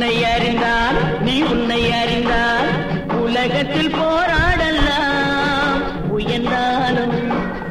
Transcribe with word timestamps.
உன்னை 0.00 0.18
அறிந்தால் 0.34 0.98
நீ 1.24 1.32
உன்னை 1.52 1.78
அறிந்தால் 1.96 2.68
உலகத்தில் 3.22 3.90
போராடலாம். 3.96 5.80
உயர்ந்தாலும் 6.16 7.18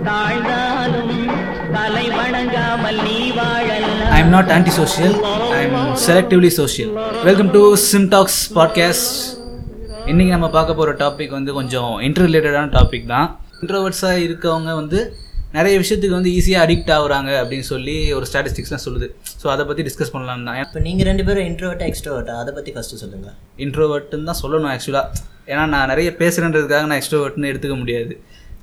தாழ்ந்தாலும் 0.07 1.15
தலை 1.75 2.03
வணங்காமல் 2.17 2.99
நீ 3.07 3.17
வாழலாம். 3.37 4.11
I 4.17 4.19
am 4.25 4.31
not 4.35 4.51
anti 4.57 4.73
social 4.77 5.15
I 5.59 5.61
am 5.69 5.79
selectively 6.05 6.51
social 6.59 6.91
welcome 7.29 7.51
to 7.55 7.63
Sim 7.87 8.07
Talks 8.13 8.39
podcast 8.59 9.09
இன்றைக்கி 10.11 10.33
நம்ம 10.35 10.49
பார்க்க 10.57 10.79
போகிற 10.81 10.95
டாபிக் 11.01 11.35
வந்து 11.37 11.57
கொஞ்சம் 11.59 11.91
இன்டர் 12.09 12.27
ரிலேட்டடான 12.29 12.71
டாபிக் 12.77 13.09
தான். 13.15 13.27
இன்ட்ரோவர்ட்ஸாக 13.61 14.21
இருக்கவங்க 14.27 14.75
வந்து 14.81 15.01
நிறைய 15.57 15.75
விஷயத்துக்கு 15.83 16.19
வந்து 16.19 16.35
ஈஸியாக 16.37 16.67
அடிக்ட் 16.67 16.95
ஆகுறாங்க 16.99 17.33
அப்படின்னு 17.41 17.69
சொல்லி 17.73 17.97
ஒரு 18.19 18.27
ஸ்டாட்டிஸ்டிக்ஸ்லாம் 18.33 18.85
சொல்லுது. 18.87 19.09
ஸோ 19.41 19.45
அதை 19.53 19.63
பற்றி 19.67 19.83
டிஸ்கஸ் 19.87 20.13
பண்ணலாம் 20.13 20.47
தான். 20.47 20.57
இப்போ 20.63 20.79
நீங்கள் 20.87 21.07
ரெண்டு 21.09 21.23
பேரும் 21.27 21.47
இன்ட்ரோவர்ட்டா 21.49 21.85
எக்ஸ்ட்ரோவர்ட்டா 21.91 22.33
அதை 22.41 22.51
பற்றி 22.57 22.71
ஃபஸ்ட்டு 22.75 23.01
சொல்லுங்கள் 23.03 23.35
இன்ட்ரோவர்ட்டுன்னு 23.65 24.29
தான் 24.31 24.41
சொல்லணும் 24.43 24.71
ஆக்சுவலாக 24.73 25.21
ஏன்னா 25.51 25.63
நான் 25.75 25.89
நிறைய 25.93 26.09
பேசுகிறேன்றதுக்காக 26.21 26.87
நான் 26.89 26.99
எக்ஸ்ட்ரோவர்ட்னு 27.01 27.51
எடுத்துக்க 27.51 27.77
முடியாது. 27.83 28.13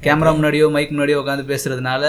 கேமரா 0.05 0.33
முன்னாடியோ 0.39 0.67
மைக் 0.75 0.93
முன்னாடியோ 0.95 1.21
உட்காந்து 1.23 1.47
பேசுகிறதுனால 1.53 2.05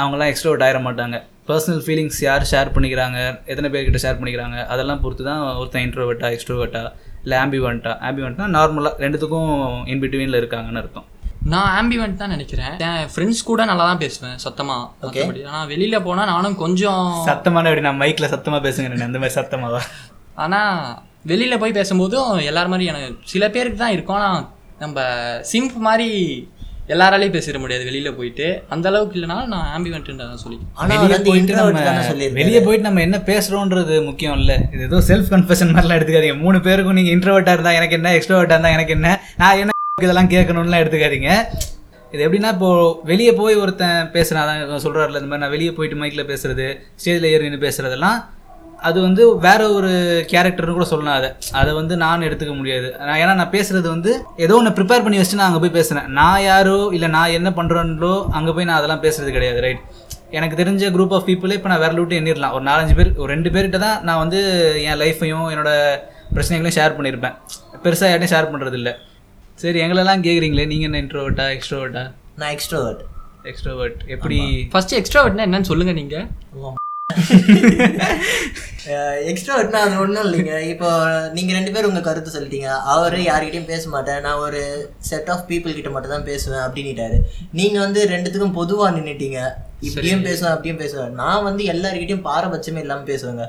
அவங்களாம் 0.00 0.30
எக்ஸ்ட்ரோவர்ட் 0.32 0.64
ஆயிட 0.66 0.80
மாட்டாங்க. 0.86 1.16
பர்சனல் 1.48 1.82
ஃபீலிங்ஸ் 1.84 2.20
யார் 2.28 2.48
ஷேர் 2.52 2.72
பண்ணிக்கிறாங்க? 2.74 3.18
எத்தனை 3.50 3.68
பேர்கிட்ட 3.74 4.00
ஷேர் 4.04 4.18
பண்ணிக்கிறாங்க? 4.20 4.58
அதெல்லாம் 4.72 5.02
பொறுத்து 5.04 5.24
தான் 5.30 5.42
ஒருத்தன் 5.60 5.86
இன்ட்ரோவர்ட்டா 5.86 6.30
எக்ஸ்ட்ரோவர்ட்டா 6.34 6.82
இல்லை 7.24 7.36
ஆம்பிவன்ட்டா 7.44 7.92
ஆம்பிவன்ட்னா 8.08 8.48
நார்மலாக 8.56 9.02
ரெண்டுத்துக்கும் 9.04 9.52
இன் 9.92 10.02
பிட்வீனில் 10.02 10.40
இருக்காங்கன்னு 10.40 10.82
அர்த்தம். 10.82 11.06
நான் 11.52 11.70
ஆம்பிவெண்ட் 11.78 12.20
தான் 12.22 12.32
நினைக்கிறேன். 12.34 12.74
என் 12.86 13.08
ஃப்ரெண்ட்ஸ் 13.12 13.42
கூட 13.50 13.64
நல்லா 13.70 13.84
தான் 13.90 14.02
பேசுவேன் 14.04 14.36
சத்தமா. 14.44 14.76
மற்றபடி 15.02 15.42
ஆனால் 15.50 15.68
வெளியில 15.72 15.98
போனா 16.06 16.24
நானும் 16.32 16.56
கொஞ்சம் 16.64 17.06
சத்தமான 17.30 17.70
அப்படி 17.70 17.86
நான் 17.88 18.00
மைக்கில் 18.02 18.32
சத்தமாக 18.34 18.62
பேசுங்க 18.66 19.08
அந்த 19.08 19.20
மாதிரி 19.22 19.36
சத்தமாவா 19.38 19.82
ஆனா 20.44 20.60
வெளியில 21.32 21.54
போய் 21.62 21.78
பேசும்போதும் 21.78 22.30
எல்லார் 22.50 22.72
மாதிரி 22.74 22.90
எனக்கு 22.92 23.30
சில 23.32 23.44
பேருக்கு 23.56 23.82
தான் 23.84 23.94
இருக்கும். 23.96 24.18
ஆனா 24.20 24.30
நம்ம 24.84 25.00
சிம்ப் 25.52 25.78
மாதிரி 25.88 26.10
எல்லாராலையும் 26.94 27.34
பேசிட 27.34 27.56
முடியாது 27.62 27.88
வெளியில 27.88 28.10
போயிட்டு. 28.18 28.46
அந்த 28.74 28.86
அளவுக்கு 28.90 29.16
இல்லைனாலும் 29.18 29.50
நான் 29.54 29.66
ஆம்பிவெண்ட் 29.76 30.20
தான் 30.20 30.42
சொல்லி 30.44 30.58
தானே 30.76 32.28
வெளியே 32.38 32.60
போயிட்டு 32.66 32.86
நம்ம 32.88 33.02
என்ன 33.06 33.18
பேசுறோன்றது 33.30 33.96
முக்கியம் 34.10 34.38
இல்ல. 34.42 34.52
இது 34.74 34.86
ஏதோ 34.90 35.00
செல்ஃப் 35.10 35.32
கன்ஃபெஷன் 35.34 35.72
மாதிரிலாம் 35.74 35.98
எடுத்துக்காதீங்க. 36.00 36.38
மூணு 36.44 36.60
பேருக்கும் 36.68 36.98
நீங்க 37.00 37.12
இன்ட்ரோவர்ட்டா 37.16 37.56
இருந்தா 37.56 37.74
எனக்கு 37.80 37.98
என்ன 38.00 38.14
எக்ஸ்ட்ரோவர்ட்டா 38.18 38.56
இருந்தா 38.56 38.76
எனக்கு 38.76 38.96
என்ன. 38.98 39.10
நான் 39.42 39.60
என்ன 39.64 39.74
இதெல்லாம் 40.04 40.30
கேட்கணும்லாம் 40.32 40.82
எடுத்துக்காதீங்க. 40.82 41.30
இது 42.14 42.20
எப்படின்னா 42.24 42.50
இப்போ 42.56 42.68
வெளியே 43.10 43.32
போய் 43.38 43.60
ஒருத்தன் 43.62 44.10
பேசுறான் 44.16 44.50
அதான் 44.64 44.84
சொல்றாருல 44.84 45.20
இந்த 45.20 45.30
மாதிரி 45.30 45.42
நான் 45.44 45.54
வெளியே 45.54 45.72
போயிட்டு 45.76 45.96
மைக்கில் 46.00 46.28
பேசுறது 46.32 46.66
ஸ்டேஜில் 47.00 47.30
ஏறி 47.30 47.46
நின்று 47.46 47.64
பேசுறதெல்லாம் 47.64 48.18
அது 48.88 48.98
வந்து 49.06 49.22
வேற 49.46 49.60
ஒரு 49.76 49.90
கேரக்டர்னு 50.32 50.74
கூட 50.76 50.86
சொல்லலாம் 50.90 51.16
அதை. 51.20 51.28
அதை 51.60 51.70
வந்து 51.78 51.94
நான் 52.02 52.26
எடுத்துக்க 52.28 52.52
முடியாது. 52.58 52.88
நான் 53.06 53.20
ஏன்னா 53.22 53.34
நான் 53.40 53.54
பேசுறது 53.56 53.88
வந்து 53.94 54.10
ஏதோ 54.44 54.56
ஒன்று 54.58 54.74
ப்ரிப்பேர் 54.76 55.04
பண்ணி 55.06 55.18
வச்சுட்டு 55.20 55.40
நான் 55.40 55.50
அங்கே 55.50 55.62
போய் 55.64 55.76
பேசுறேன். 55.78 56.06
நான் 56.20 56.44
யாரோ 56.50 56.76
இல்லை 56.98 57.08
நான் 57.16 57.34
என்ன 57.38 57.50
பண்ணுறேன்லோ 57.58 58.12
அங்கே 58.38 58.54
போய் 58.58 58.68
நான் 58.70 58.80
அதெல்லாம் 58.80 59.04
பேசுறது 59.06 59.32
கிடையாது 59.36 59.60
ரைட் 59.66 59.82
எனக்கு 60.38 60.60
தெரிஞ்ச 60.60 60.92
குரூப் 60.96 61.16
ஆஃப் 61.18 61.26
பீப்புளே 61.28 61.58
இப்போ 61.58 61.70
நான் 61.72 61.82
வேற 61.84 61.92
விட்டு 62.00 62.20
எண்ணிடலாம். 62.20 62.54
ஒரு 62.56 62.64
நாலஞ்சு 62.70 62.94
பேர் 63.00 63.12
ஒரு 63.22 63.30
ரெண்டு 63.34 63.52
பேர்கிட்ட 63.56 63.80
தான் 63.86 63.98
நான் 64.08 64.22
வந்து 64.24 64.40
என் 64.88 65.00
லைஃப்பையும் 65.02 65.46
என்னோட 65.54 65.72
பிரச்சனைகளையும் 66.34 66.78
ஷேர் 66.78 66.96
பண்ணியிருப்பேன். 66.98 67.36
பெருசாக 67.84 68.10
யார்ட்டையும் 68.10 68.34
ஷேர் 68.36 68.52
பண்ணுறதில்ல 68.54 68.90
சரி 69.62 69.78
எங்களெல்லாம் 69.84 70.24
கேட்குறீங்களே 70.26 70.66
நீங்கள் 70.72 70.88
என்ன 70.88 70.98
இன்ட்ரோவர்ட்டா 71.04 71.46
எக்ஸ்ட்ரோவர்ட்டா 71.54 72.02
நான் 72.40 72.52
எக்ஸ்ட்ரோவர்ட் 72.56 73.00
எக்ஸ்ட்ரோவர்ட் 73.50 74.00
எப்படி? 74.14 74.38
ஃபர்ஸ்ட் 74.72 74.94
எக்ஸ்ட்ராவெட்னா 74.98 75.46
என்னன்னு 75.46 75.70
சொல்லுங்க 75.70 75.92
நீங்க. 76.00 76.16
எக்ஸ்ட்ரோவர்ட்னா 79.30 79.80
அது 79.86 79.94
ஒன்றும் 80.02 80.24
இல்லைங்க. 80.26 80.54
இப்போ 80.72 80.88
நீங்கள் 81.36 81.56
ரெண்டு 81.58 81.72
பேரும் 81.74 81.90
உங்கள் 81.90 82.06
கருத்து 82.08 82.34
சொல்லிட்டீங்க. 82.34 82.68
அவர் 82.94 83.16
யார்கிட்டயும் 83.28 83.70
பேச 83.72 83.84
மாட்டேன் 83.94 84.20
நான் 84.26 84.42
ஒரு 84.46 84.60
செட் 85.08 85.30
ஆஃப் 85.34 85.46
பீப்புள் 85.50 85.76
கிட்ட 85.78 85.90
மட்டும் 85.94 86.14
தான் 86.14 86.28
பேசுவேன் 86.30 86.64
அப்படின்னுட்டாரு. 86.66 87.18
நீங்கள் 87.60 87.84
வந்து 87.86 88.02
ரெண்டுத்துக்கும் 88.14 88.58
பொதுவாக 88.60 88.94
நின்னுட்டீங்க. 88.98 89.40
இப்படியும் 89.88 90.26
பேசுவேன் 90.28 90.54
அப்படியும் 90.54 90.82
பேசுவேன். 90.82 91.16
நான் 91.22 91.46
வந்து 91.48 91.64
எல்லார்கிட்டயும் 91.74 92.26
பாரபட்சமே 92.30 92.84
இல்லாமல் 92.84 93.10
பேசுவேங்க. 93.12 93.46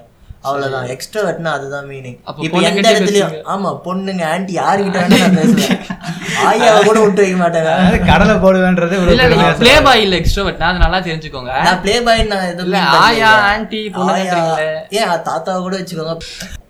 அவ்வளவுதான். 0.48 0.86
எக்ஸ்ட்ரோவர்ட்னா 0.94 1.52
அதுதான் 1.58 1.88
மீனிங் 1.92 2.18
அப்போ 2.30 2.44
இப்போ 2.46 2.60
எந்த 2.68 2.84
இடத்துலயும் 2.92 3.34
ஆமா 3.54 3.70
பொண்ணுங்க 3.86 4.24
ஆன்ட்டி 4.34 4.54
யாருக்கிட்ட 4.60 5.00
வேணா 5.04 5.18
நான் 5.24 5.36
பேசுவேன். 5.40 5.82
ஆயாவை 6.50 6.80
கூட 6.88 6.98
விட்டு 7.04 7.22
வைக்க 7.24 7.38
மாட்டேங்க. 7.42 7.72
கடலை 8.10 8.36
போடுவேன்றது 8.44 8.96
இல்ல 9.16 9.26
ப்ளே 9.62 9.74
பாய் 9.88 10.04
இல்ல 10.06 10.16
எக்ஸ்ட்ராவெட் 10.22 10.64
அது 10.68 10.84
நல்லா 10.86 11.00
தெரிஞ்சுக்கோங்க. 11.08 11.54
நான் 11.68 11.82
ப்ளே 11.84 11.96
பாய் 12.08 12.24
நான் 12.32 12.48
எதுவும் 12.52 12.70
இல்ல. 12.70 12.82
ஆயா 13.02 13.32
ஆன்ட்டி 13.52 13.82
ஆயா, 13.82 13.94
பொண்ணுன்றீங்களே 13.98 14.70
ஏன் 15.00 15.26
தாத்தாவை 15.28 15.60
கூட 15.66 15.76
வச்சுக்கோங்க. 15.82 16.16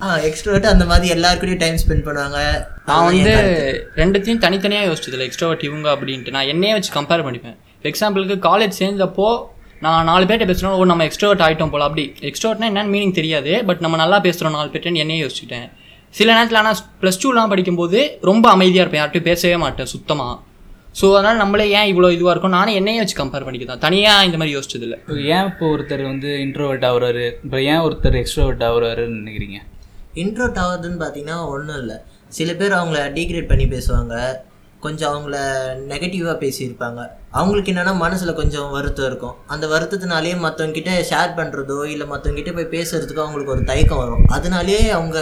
ஆ 0.03 0.17
எக்ஸ்ட்ரோவர்ட் 0.29 0.71
அந்த 0.73 0.87
மாதிரி 0.91 1.13
எல்லாருக்கூடயும் 1.17 1.63
டைம் 1.65 1.79
ஸ்பெண்ட் 1.83 2.05
பண்ணுவாங்க. 2.07 2.39
நான் 2.89 3.05
வந்து 3.09 3.35
ரெண்டுத்தையும் 4.01 4.43
தனித்தனியா 4.45 4.83
யோசிச்சதில்ல 4.89 5.27
எக்ஸ்ட்ராவர்ட் 5.29 5.67
இவங்க 5.69 5.87
அப்படின்ட்டு 5.95 6.35
நான் 6.37 6.51
என்னையே 6.55 6.75
வச்சு 6.77 6.93
கம்பேர் 6.97 7.25
பண்ணிப்பேன். 7.27 7.57
எக்ஸாம்பிளுக்கு 7.91 8.37
காலேஜ் 8.49 8.79
சேர்ந்தப்போ 8.81 9.29
நான் 9.85 10.07
நாலு 10.09 10.23
பேர்ட்ட 10.29 10.45
பேசுகிறோம் 10.49 10.73
ஓ 10.77 10.85
நம்ம 10.91 11.03
எக்ஸ்ட்ரோவர்ட் 11.09 11.43
ஆயிட்டோம் 11.45 11.71
போல 11.73 11.85
அப்படி. 11.89 12.03
எக்ஸ்ட்ரோவர்ட்னா 12.29 12.69
என்னன்னு 12.71 12.93
மீனிங் 12.95 13.13
தெரியாது 13.19 13.51
பட் 13.67 13.81
நம்ம 13.85 13.97
நல்லா 14.01 14.17
பேசுகிறோம் 14.25 14.55
நாலு 14.57 14.69
பேர்ட்டேன்னு 14.73 15.01
என்னையே 15.03 15.21
யோசிச்சுட்டேன். 15.23 15.67
சில 16.17 16.27
நேரத்தில் 16.35 16.59
ஆனால் 16.61 16.79
ப்ளஸ் 17.01 17.19
டூலாம் 17.23 17.51
படிக்கும்போது 17.53 17.99
ரொம்ப 18.29 18.45
அமைதியாக 18.55 18.83
இருப்பேன் 18.83 19.01
யார்ட்டையும் 19.01 19.29
பேசவே 19.31 19.57
மாட்டேன் 19.63 19.91
சுத்தமாக 19.95 20.35
ஸோ 20.99 21.07
அதனால் 21.17 21.39
நம்மளே 21.41 21.65
ஏன் 21.79 21.89
இவ்வளோ 21.91 22.07
இதுவாக 22.15 22.33
இருக்கும்? 22.33 22.55
நானே 22.57 22.71
என்னையே 22.79 22.99
வச்சு 23.01 23.15
கம்பேர் 23.19 23.45
பண்ணிக்கிறேன் 23.47 23.81
தனியாக 23.83 24.25
இந்த 24.27 24.37
மாதிரி 24.39 24.53
யோசிச்சதில்ல. 24.55 24.95
இப்போ 25.03 25.15
ஏன் 25.35 25.47
இப்போ 25.49 25.65
ஒருத்தர் 25.73 26.03
வந்து 26.11 26.29
இன்ட்ரோவர்ட் 26.45 26.85
ஆகுறாரு? 26.89 27.25
இப்போ 27.45 27.57
ஏன் 27.71 27.81
ஒருத்தர் 27.87 28.17
எக்ஸ்ட்ரோவர்ட் 28.21 28.63
ஆகுறாருன்னு 28.69 29.19
நினைக்கிறீங்க? 29.21 29.59
இன்ட்ரோட் 30.23 30.59
ஆகுதுன்னு 30.65 30.99
பார்த்தீங்கன்னா 31.03 31.37
ஒன்றும் 31.53 31.79
இல்லை. 31.81 31.97
சில 32.37 32.53
பேர் 32.61 32.79
அவங்கள 32.79 33.01
டீக்ரேட் 33.17 33.51
பண்ணி 33.51 33.67
பேசுவாங்க. 33.75 34.15
கொஞ்சம் 34.85 35.09
அவங்கள 35.11 35.37
நெகட்டிவாக 35.91 36.35
பேசியிருப்பாங்க. 36.43 37.01
அவங்களுக்கு 37.39 37.71
என்னென்னா 37.71 37.93
மனசில் 38.03 38.37
கொஞ்சம் 38.39 38.69
வருத்தம் 38.75 39.07
இருக்கும். 39.09 39.35
அந்த 39.53 39.65
வருத்தத்தினாலேயே 39.73 40.35
மற்றவங்க 40.45 40.77
கிட்ட 40.77 40.91
ஷேர் 41.11 41.35
பண்ணுறதோ 41.39 41.79
இல்லை 41.93 42.07
மற்றவங்க 42.11 42.39
கிட்ட 42.41 42.53
போய் 42.57 42.73
பேசுறதுக்கோ 42.75 43.25
அவங்களுக்கு 43.25 43.55
ஒரு 43.55 43.63
தயக்கம் 43.71 44.01
வரும். 44.03 44.23
அதனாலேயே 44.37 44.81
அவங்க 44.97 45.19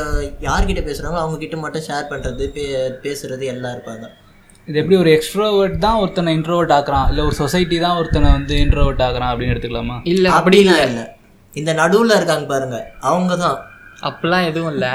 யார்கிட்ட 0.47 0.83
பேசுகிறாங்களோ 0.89 1.23
அவங்க 1.23 1.39
கிட்ட 1.43 1.57
மட்டும் 1.63 1.85
ஷேர் 1.89 2.09
பண்ணுறது 2.13 2.45
பே 2.55 2.65
பேசுறது 3.05 3.45
எல்லாம் 3.55 3.75
இருப்பாங்க. 3.77 4.07
இது 4.67 4.79
எப்படி 4.81 4.97
ஒரு 5.03 5.09
எக்ஸ்ட்ரோவர்ட் 5.17 5.75
தான் 5.83 5.99
ஒருத்தனை 6.03 6.31
இன்ட்ரோவர்ட் 6.37 6.75
ஆக்குறான்? 6.77 7.07
இல்லை 7.11 7.23
ஒரு 7.27 7.35
சொசைட்டி 7.43 7.77
தான் 7.83 7.97
ஒருத்தனை 7.99 8.29
வந்து 8.37 8.55
இன்ட்ரோவர்ட் 8.63 9.05
ஆக்குறான் 9.05 9.31
அப்படின்னு 9.33 9.53
எடுத்துக்கலாமா? 9.53 9.97
இல்லை 10.13 10.31
அப்படி 10.39 10.57
இல்லை. 10.63 10.73
அப்படிலாம் 10.73 10.89
இல்லை. 10.89 11.05
இந்த 11.53 11.73
நடுவில் 11.81 12.17
இருக்காங்க 12.17 12.47
பாருங்க. 12.53 12.79
அவங்க 13.11 13.35
தான் 13.43 13.57
அப்படிலாம் 14.09 14.47
எதுவும் 14.49 14.73
இல்லை. 14.73 14.91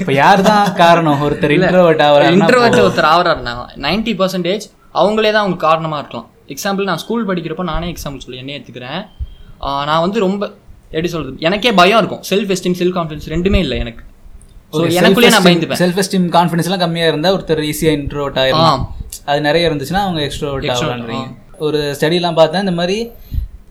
இப்போ 0.00 0.12
யார் 0.22 0.40
தான் 0.48 0.64
காரணம்? 0.82 1.20
ஒருத்தர் 1.26 1.54
இன்ட்ரோவர்ட் 1.56 2.02
ஆகுறாருன்னா 2.06 2.36
இன்ட்ரோவர்ட் 2.38 2.80
ஒருத்தர் 2.86 3.08
ஆகிறாருனா 3.12 3.52
நைன்டி 3.86 4.14
பர்சன்டேஜ் 4.20 4.64
அவங்களே 5.02 5.30
தான் 5.34 5.44
அவங்க 5.44 5.58
காரணமாக 5.68 6.00
இருக்கலாம். 6.02 6.26
எக்ஸாம்பிள் 6.54 6.88
நான் 6.90 7.00
ஸ்கூல் 7.04 7.28
படிக்கிறப்போ 7.28 7.64
நானே 7.72 7.86
எக்ஸாம்பிள் 7.94 8.24
சொல்லி 8.24 8.40
என்ன 8.42 8.52
எடுத்துக்கிறேன். 8.56 9.02
நான் 9.90 10.02
வந்து 10.06 10.18
ரொம்ப 10.26 10.42
எப்படி 10.96 11.10
சொல்றது? 11.14 11.36
எனக்கே 11.48 11.70
பயம் 11.80 12.00
இருக்கும். 12.02 12.22
செல்ஃப் 12.30 12.50
எஸ்டீம் 12.54 12.76
செல்ஃப் 12.80 12.96
கான்ஃபிடன்ஸ் 12.98 13.30
ரெண்டுமே 13.34 13.60
இல்லை 13.66 13.76
எனக்கு. 13.84 14.02
ஸோ 14.74 14.82
எனக்குள்ளேயே 14.98 15.32
நான் 15.34 15.46
பயந்துப்பேன். 15.46 15.80
செல்ஃப் 15.82 15.98
எஸ்டீம் 16.02 16.26
கான்ஃபிடன்ஸ்லாம் 16.36 16.82
கம்மியாக 16.84 17.12
இருந்தால் 17.12 17.34
ஒருத்தர் 17.36 17.62
ஈஸியாக 17.70 17.98
இன்ட்ரோவர்ட் 18.00 18.38
ஆயிரும் 18.42 18.84
அது 19.30 19.40
நிறைய 19.48 19.68
இருந்துச்சுன்னா 19.70 20.02
அவங்க 20.06 20.20
எக்ஸ்ட்ரோவர்ட் 20.28 20.68
ஆகலான்றீங்க. 20.74 21.28
ஒரு 21.66 21.80
ஸ்டடிலாம் 21.98 22.38
பார்த்தேன் 22.40 22.64
இந்த 22.66 22.74
மாதிரி 22.80 22.98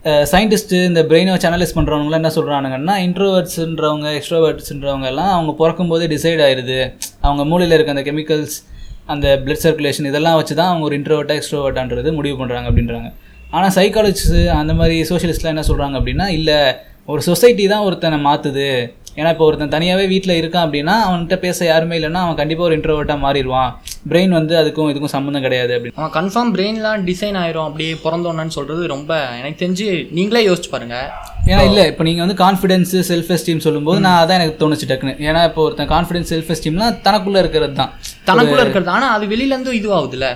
சயின்டிஸ்ட்டு 0.06 0.86
இந்த 0.86 1.02
பிரெயினை 1.04 1.32
வச்சு 1.32 1.50
அனலைஸ் 1.50 1.76
பண்ணுறவங்களாம் 1.76 2.22
என்ன 2.22 2.32
சொல்கிறானுங்கன்னா 2.36 2.96
இன்ட்ரோவர்ட்ஸுன்றவங்க 3.08 4.20
எக்ஸ்ட்ரோவர்ட்ஸுன்றவங்க 4.20 5.06
எல்லாம் 5.06 5.32
அவங்க 5.32 5.52
பிறக்கும்போதே 5.52 6.08
டிசைட் 6.08 6.42
ஆயிடுது 6.42 6.94
அவங்க 7.22 7.46
மூளையில் 7.46 7.76
இருக்க 7.76 7.92
அந்த 7.92 8.12
கெமிக்கல்ஸ் 8.12 8.56
அந்த 9.06 9.42
பிளட் 9.46 9.64
சர்க்குலேஷன் 9.64 10.06
இதெல்லாம் 10.06 10.36
வச்சு 10.36 10.56
தான் 10.56 10.68
அவங்க 10.68 10.86
ஒரு 10.86 10.98
இன்ட்ரோவர்ட்டாக 10.98 11.40
எக்ஸ்ட்ரோவர்ட்டான்றது 11.40 12.14
முடிவு 12.14 12.46
பண்ணுறாங்க 12.46 12.64
அப்படின்றாங்க. 12.64 13.12
ஆனால் 13.50 13.70
சைக்காலஜிஸ்ட் 13.70 14.48
அந்த 14.48 14.74
மாதிரி 14.74 15.04
சோஷியலிஸ்ட்லாம் 15.10 15.54
என்ன 15.56 15.64
சொல்கிறாங்க 15.68 15.96
அப்படின்னா 16.00 16.28
இல்லை 16.28 16.76
ஒரு 17.06 17.22
சொசைட்டி 17.22 17.68
தான் 17.68 17.80
ஒருத்தனை 17.80 18.18
மாற்றுது 18.26 18.94
ஏன்னா 19.18 19.32
இப்போ 19.34 19.46
ஒருத்தன் 19.48 19.74
தனியாகவே 19.74 20.06
வீட்டில் 20.12 20.40
இருக்கான் 20.40 20.66
அப்படின்னா 20.68 20.94
அவன்கிட்ட 21.08 21.36
பேச 21.46 21.66
யாருமே 21.72 21.96
இல்லைன்னா 22.00 22.22
அவன் 22.26 22.38
கண்டிப்பாக 22.40 22.68
ஒரு 22.70 22.76
இன்ட்ரோவர்ட்டாக 22.78 23.20
மாறிடுவான். 23.26 23.72
பிரெயின் 24.12 24.34
வந்து 24.38 24.54
அதுக்கும் 24.62 24.90
இதுக்கும் 24.92 25.14
சம்மந்தம் 25.16 25.46
கிடையாது 25.46 25.74
அப்படின்னு. 25.76 25.98
அவன் 26.00 26.14
கன்ஃபார்ம் 26.18 26.54
பிரெயின்லாம் 26.56 27.04
டிசைன் 27.10 27.38
ஆயிரும் 27.42 27.68
அப்படியே 27.68 27.92
பிறந்தோன்னு 28.06 28.56
சொல்றது 28.58 28.82
ரொம்ப 28.94 29.12
எனக்கு 29.40 29.62
தெரிஞ்சு 29.64 29.88
நீங்களே 30.20 30.42
யோசிச்சு 30.48 30.72
பாருங்க. 30.76 30.98
ஏன்னா 31.52 31.62
இல்லை 31.70 31.84
இப்போ 31.92 32.04
நீங்கள் 32.08 32.26
வந்து 32.26 32.38
கான்ஃபிடன்ஸ் 32.46 32.94
செல்ஃப் 33.12 33.32
எஸ்டீம் 33.36 33.64
சொல்லும்போது 33.68 34.00
நான் 34.06 34.20
அதான் 34.24 34.40
எனக்கு 34.40 34.58
தோணுச்சு 34.64 34.90
டக்குன்னு. 34.92 35.16
ஏன்னா 35.28 35.44
இப்போ 35.50 35.62
ஒருத்தன் 35.66 35.92
கான்ஃபிடன்ஸ் 35.94 36.32
செல்ஃப் 36.34 36.52
எஸ்டீம்லாம் 36.56 36.98
தனக்குள்ளே 37.08 37.42
இருக்கிறது 37.46 37.76
தான். 37.82 37.94
தனக்குள்ள 38.32 38.66
இருக்கிறது 38.66 38.94
ஆனா 38.98 39.10
அது 39.18 39.28
வெளியில 39.36 39.56
இருந்து 39.56 39.80
இதுவாகுதுல்ல. 39.82 40.30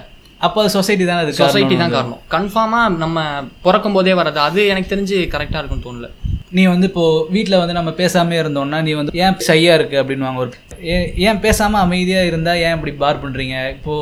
அப்போ 0.45 0.57
அது 0.63 0.71
சொசைட்டி 0.77 1.03
தானே 1.05 1.21
அது 1.25 1.39
சொசைட்டி. 1.41 1.75
தான் 1.81 1.93
காரணம். 1.97 2.19
கன்ஃபார்மா 2.35 2.81
நம்ம 3.03 3.19
பிறக்கும் 3.67 3.95
போதே 3.97 4.15
வர்றது 4.19 4.41
அது 4.47 4.61
எனக்கு 4.73 4.91
தெரிஞ்சு 4.95 5.19
கரெக்டா 5.35 5.59
இருக்கும்னு 5.61 5.87
தோணல. 5.87 6.09
நீ 6.55 6.63
வந்து 6.71 6.87
இப்போ 6.89 7.05
வீட்டில் 7.35 7.59
வந்து 7.61 7.77
நம்ம 7.77 7.91
பேசாமே 8.01 8.35
இருந்தோம்னா 8.41 8.79
நீ 8.87 8.91
வந்து 8.97 9.13
ஏன் 9.23 9.37
ஷையா 9.47 9.73
இருக்கு? 9.77 9.95
அப்படின்னுவாங்க 10.01 10.39
ஒரு 10.43 10.51
ஏன் 10.93 11.07
ஏன் 11.27 11.39
பேசாம 11.45 11.79
அமைதியா 11.85 12.21
இருந்தா 12.29 12.53
ஏன் 12.65 12.75
இப்படி 12.77 12.93
பார் 13.01 13.21
பண்றீங்க? 13.23 13.55
இப்போ 13.75 13.95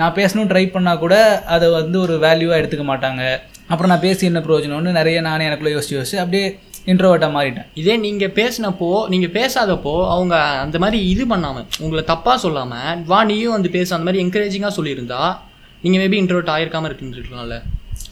நான் 0.00 0.16
பேசணும் 0.20 0.48
ட்ரை 0.52 0.64
பண்ணா 0.76 0.92
கூட 1.04 1.16
அதை 1.54 1.66
வந்து 1.78 1.96
ஒரு 2.04 2.14
வேல்யூவா 2.26 2.56
எடுத்துக்க 2.60 2.86
மாட்டாங்க. 2.92 3.22
அப்புறம் 3.72 3.92
நான் 3.92 4.04
பேசி 4.06 4.28
என்ன 4.30 4.40
பிரயோஜனம்னு 4.46 4.98
நிறைய 4.98 5.20
நானே 5.28 5.46
எனக்குள்ள 5.48 5.72
யோசிச்சு 5.74 5.96
யோசிச்சு 5.98 6.18
அப்படியே 6.24 6.46
இன்ட்ரோவர்ட்டாக 6.90 7.32
மாறிட்டேன். 7.36 7.68
இதே 7.80 7.94
நீங்கள் 8.06 8.34
பேசினப்போ 8.40 8.90
நீங்கள் 9.12 9.34
பேசாதப்போ 9.38 9.94
அவங்க 10.16 10.34
அந்த 10.64 10.76
மாதிரி 10.82 10.98
இது 11.12 11.24
பண்ணாமல் 11.32 11.66
உங்களை 11.84 12.04
தப்பாக 12.12 12.38
சொல்லாமல் 12.44 13.00
வா 13.12 13.22
நீயும் 13.30 13.56
வந்து 13.56 13.70
பேச. 13.78 13.88
அந்த 13.96 14.08
மாதிரி 14.08 14.22
என்கரேஜிங்காக 14.26 14.74
சொல்லியிருந்தா 14.78 15.22
நீங்கள் 15.82 16.02
மேபி 16.02 16.18
இன்ட்ரோட் 16.22 16.54
ஆயிருக்காம 16.56 16.88
இருக்குன்னு 16.90 17.60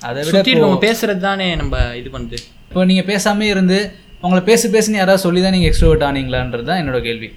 அதை 0.09 0.21
விட 0.26 0.41
பேசுறது 0.85 1.21
தானே 1.29 1.47
நம்ம 1.61 1.76
இது 2.00 2.09
பண்ணுது. 2.15 2.38
இப்போ 2.75 2.85
நீங்கள் 2.91 3.06
பேசாமே 3.11 3.47
இருந்து 3.53 3.76
உங்களை 4.25 4.41
பேசு 4.49 4.67
பேசுன்னு 4.73 4.99
யாராவது 5.00 5.23
சொல்லி 5.25 5.41
தான் 5.43 5.53
நீங்கள் 5.55 5.71
எக்ஸ்ட்ரோவர்ட் 5.71 6.05
ஆனீங்களான்றது 6.06 6.65
தான் 6.69 6.81
என்னோட 6.82 6.99
கேள்வி. 7.05 7.29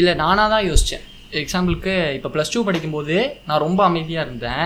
இல்லை 0.00 0.12
நானாக 0.20 0.46
தான் 0.52 0.62
யோசித்தேன் 0.68 1.02
எக்ஸாம்பிளுக்கு 1.40 1.94
இப்போ 2.18 2.28
ப்ளஸ் 2.34 2.52
டூ 2.54 2.60
படிக்கும்போது 2.68 3.16
நான் 3.48 3.60
ரொம்ப 3.64 3.80
அமைதியாக 3.88 4.24
இருந்தேன். 4.26 4.64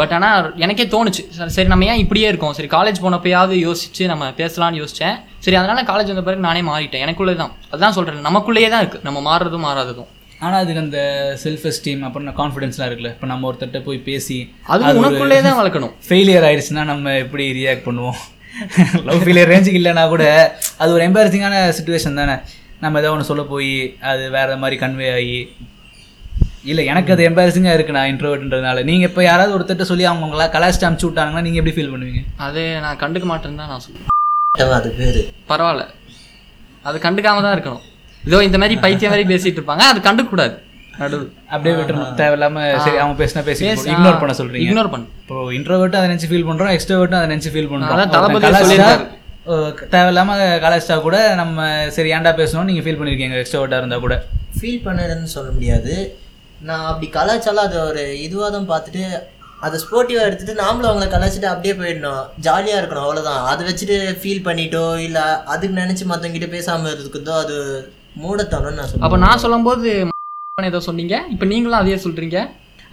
பட் 0.00 0.14
ஆனால் 0.16 0.48
எனக்கே 0.64 0.86
தோணுச்சு. 0.94 1.22
சரி, 1.56 1.68
நம்ம 1.72 1.86
ஏன் 1.92 2.02
இப்படியே 2.04 2.26
இருக்கோம்? 2.32 2.56
சரி 2.58 2.70
காலேஜ் 2.74 2.98
போனப்பயாவது 3.04 3.60
யோசிச்சு 3.66 4.10
நம்ம 4.12 4.32
பேசலாம்னு 4.40 4.80
யோசித்தேன் 4.82 5.16
சரி 5.46 5.60
அதனால் 5.60 5.88
காலேஜ் 5.92 6.12
வந்த 6.14 6.26
பிறகு 6.30 6.46
நானே 6.48 6.64
மாறிட்டேன். 6.70 7.04
எனக்குள்ளே 7.06 7.36
தான். 7.42 7.54
அதுதான் 7.72 7.96
சொல்கிறேன் 7.98 8.28
நமக்குள்ளேயே 8.30 8.70
தான் 8.74 8.84
இருக்குது 8.84 9.06
நம்ம 9.10 9.22
மாறுறதும் 9.30 9.66
மாறாததும். 9.68 10.10
ஆனால் 10.44 10.60
அதுக்கு 10.64 10.84
அந்த 10.86 11.00
செல்ஃப் 11.46 11.66
எஸ்டீம் 11.72 12.04
அப்புறம் 12.08 12.36
கான்ஃபிடென்ஸ்லாம் 12.42 12.90
இருக்குல்ல. 12.90 13.14
இப்போ 13.16 13.30
நம்ம 13.34 13.50
ஒருத்தர்கிட்ட 13.52 13.86
போய் 13.88 14.04
பேசி 14.10 14.40
அதுவும் 14.74 15.02
உனக்குள்ளே 15.04 15.40
தான் 15.48 15.58
வளர்க்கணும். 15.62 15.96
ஃபெயிலியர் 16.10 16.48
ஆயிடுச்சுன்னா 16.50 16.86
நம்ம 16.94 17.16
எப்படி 17.24 17.46
ரியாக்ட் 17.62 17.88
பண்ணுவோம்? 17.88 18.20
லவ் 19.08 19.22
ஃபெயிலியர் 19.24 19.50
ரேஞ்சுக்கு 19.52 19.80
இல்லைனா 19.80 20.04
கூட 20.14 20.24
அது 20.82 20.90
ஒரு 20.96 21.02
எம்பாரசிங்கான 21.08 21.56
சுச்சுவேஷன் 21.78 22.18
தானே. 22.20 22.36
நம்ம 22.84 23.00
ஏதோ 23.02 23.10
ஒன்று 23.14 23.28
சொல்ல 23.30 23.42
போய் 23.52 23.70
அது 24.10 24.22
வேற 24.36 24.56
மாதிரி 24.62 24.76
கன்வே 24.82 25.08
ஆகி. 25.18 25.36
இல்லை 26.70 26.82
எனக்கு 26.92 27.12
அது 27.14 27.22
எம்பாரசிங்காக 27.28 27.76
இருக்கு 27.76 27.96
நான் 27.96 28.10
இன்ட்ரோவர்ட்ன்றதுனால 28.12 28.82
நீங்கள் 28.88 29.08
இப்போ 29.10 29.22
யாராவது 29.28 29.54
ஒருத்தர்ட்ட 29.56 29.86
சொல்லி 29.90 30.04
அவங்க 30.08 30.26
உங்களா 30.28 30.46
கலாச்சிட்டு 30.56 30.88
அமுச்சு 30.88 31.06
விட்டாங்கன்னா 31.08 31.44
நீங்கள் 31.46 31.60
எப்படி 31.62 31.74
ஃபீல் 31.76 31.92
பண்ணுவீங்க? 31.94 32.20
அது 32.46 32.62
நான் 32.84 33.00
கண்டுக்க 33.04 33.26
மாட்டேன்னு 33.30 33.60
தான் 33.62 33.72
நான் 33.72 33.84
சொல்லுவேன். 33.86 34.10
அது 34.80 34.90
பேரு? 35.00 35.22
பரவாயில்ல. 35.50 35.86
அது 36.88 36.98
கண்டுக்காம 37.06 37.42
தான் 37.46 37.54
இருக்கணும். 37.56 37.82
இதோ 38.28 38.42
இந்த 38.48 38.58
மாதிரி 38.62 38.74
பைத்தியம் 38.84 39.12
மாதிரி 39.14 39.26
பேசிட்டு 39.32 39.58
இருப்பாங்க. 39.60 39.84
அது 39.92 40.00
கண்டுக்க 40.08 40.30
கூடாது 40.34 40.54
நடுவு 40.54 40.71
அப்படியே 40.94 41.74
விட்டுறணும். 41.76 42.12
தேவையில்லாம 42.16 42.56
சரி 42.84 42.98
அவங்க 42.98 43.16
பேசினா 43.20 43.42
பேசி 43.46 43.64
இக்னோர் 43.92 44.20
பண்ண 44.20 44.34
சொல்றீங்க. 44.38 44.64
இக்னோர் 44.66 44.92
பண்ணு. 44.92 45.06
இப்போ 45.20 45.36
இன்ட்ரோவர்ட்டும் 45.58 46.00
அதை 46.00 46.08
நினச்சி 46.10 46.30
ஃபீல் 46.30 46.48
பண்ணுறோம் 46.48 46.72
எக்ஸ்ட்ரோவர்ட்டும் 46.74 47.20
அதை 47.20 47.28
நினச்சி 47.28 47.52
ஃபீல். 47.52 47.68
அஹ், 49.46 49.70
தேவையில்லாம 49.92 50.32
கலாச்சிட்டா 50.64 50.96
கூட 51.00 51.18
நம்ம 51.38 51.60
சரி 51.94 52.10
ஏன்டா 52.16 52.32
பேசணும் 52.40 52.68
நீங்கள் 52.68 52.84
ஃபீல் 52.84 52.98
பண்ணியிருக்கீங்க 52.98 53.38
எக்ஸ்ட்ரோவர்ட்டாக 53.40 53.82
இருந்தால் 53.82 54.04
கூட. 54.04 54.16
ஃபீல் 54.58 54.84
பண்ணதுன்னு 54.84 55.30
சொல்ல 55.32 55.48
முடியாது. 55.50 55.94
நான் 56.60 56.86
அப்படி 56.86 57.06
கலாச்சாரம் 57.10 57.64
அதை 57.64 57.78
ஒரு 57.86 58.04
இதுவாக 58.26 58.50
தான் 58.50 58.68
பார்த்துட்டு 58.68 59.02
அதை 59.62 59.76
ஸ்போர்ட்டிவாக 59.82 60.28
எடுத்துட்டு 60.28 60.54
நாமளும் 60.60 60.90
அவங்கள 60.90 61.08
கலாச்சிட்டு 61.10 61.48
அப்படியே 61.50 61.74
போயிடணும். 61.74 62.22
ஜாலியாக 62.46 62.80
இருக்கணும் 62.80 63.06
அவ்வளோதான் 63.06 63.42
அதை 63.50 63.62
வச்சுட்டு 63.68 63.98
ஃபீல் 64.20 64.46
பண்ணிட்டோ 64.46 64.84
இல்லை 65.06 65.24
அதுக்கு 65.52 65.80
நினச்சி 65.80 66.06
மற்றவங்கிட்ட 66.06 66.48
பேசாமல் 66.50 66.94
இருக்கிறதோ 66.94 67.34
அது 67.42 67.56
மூடத்தனம்னு 68.16 68.78
நான் 68.78 68.86
அப்போ 68.86 68.96
சொல்லுவேன் 69.04 69.26
நான் 69.26 69.44
சொல்லும்போது 69.44 69.90
ஏதோ 70.60 70.78
சொன்னீங்க? 70.86 71.16
இப்போ 71.32 71.44
நீங்களும் 71.50 71.78
அதையே 71.78 71.98
சொல்றீங்க. 72.02 72.38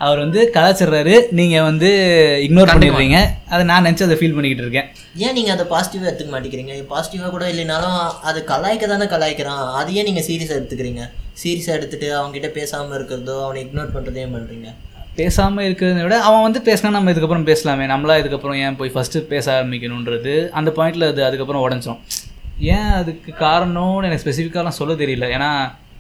அவர் 0.03 0.19
வந்து 0.23 0.41
கலாச்சிடுறாரு 0.57 1.15
நீங்கள் 1.39 1.65
வந்து 1.67 1.89
இக்னோர் 2.43 2.69
பண்ணிடுறீங்க. 2.73 3.17
அதை 3.53 3.63
நான் 3.71 3.83
நினச்சி 3.87 4.03
அதை 4.05 4.15
ஃபீல் 4.19 4.35
பண்ணிக்கிட்டு 4.35 4.63
இருக்கேன். 4.65 4.87
ஏன் 5.25 5.35
நீங்கள் 5.37 5.53
அதை 5.55 5.65
பாசிட்டிவாக 5.71 6.09
எடுத்துக்க 6.09 6.31
மாட்டேங்கிறீங்க? 6.35 6.75
பாசிட்டிவாக 6.91 7.31
கூட 7.33 7.45
இல்லைனாலும் 7.53 7.97
அது 8.29 8.41
கலாய்க்க 8.51 8.89
தானே 8.93 9.07
கலாய்க்கிறான். 9.15 9.65
அது 9.79 9.97
ஏன் 9.99 10.07
நீங்கள் 10.09 10.25
சீரியஸாக 10.29 10.59
எடுத்துக்கிறீங்க. 10.59 11.01
சீரியஸாக 11.41 11.77
எடுத்துட்டு 11.79 12.07
அவங்ககிட்ட 12.19 12.51
பேசாமல் 12.59 12.97
இருக்கிறதோ 12.99 13.35
அவனை 13.47 13.59
இக்னோர் 13.65 13.91
பண்ணுறதோ 13.97 14.25
பண்ணுறீங்க 14.37 14.69
பேசாமல் 15.19 15.67
இருக்கிறத 15.67 16.01
விட 16.07 16.17
அவன் 16.29 16.47
வந்து 16.47 16.61
பேசினா 16.69 16.93
நம்ம 16.97 17.11
இதுக்கப்புறம் 17.15 17.47
பேசலாமே. 17.51 17.87
நம்மளா 17.93 18.17
இதுக்கப்புறம் 18.21 18.59
ஏன் 18.65 18.79
போய் 18.81 18.95
ஃபஸ்ட்டு 18.95 19.25
பேச 19.33 19.45
ஆரம்பிக்கணுன்றது 19.57 20.35
அந்த 20.61 20.71
பாயிண்டில் 20.79 21.09
அது 21.11 21.27
அதுக்கப்புறம் 21.29 21.65
உடஞ்சிரும். 21.67 22.01
ஏன் 22.77 22.89
அதுக்கு 23.01 23.31
காரணம்னு 23.45 24.07
எனக்கு 24.07 24.25
ஸ்பெசிஃபிக்காலாம் 24.25 24.79
சொல்ல 24.81 24.95
தெரியல. 25.03 25.27
ஏன்னா 25.37 25.51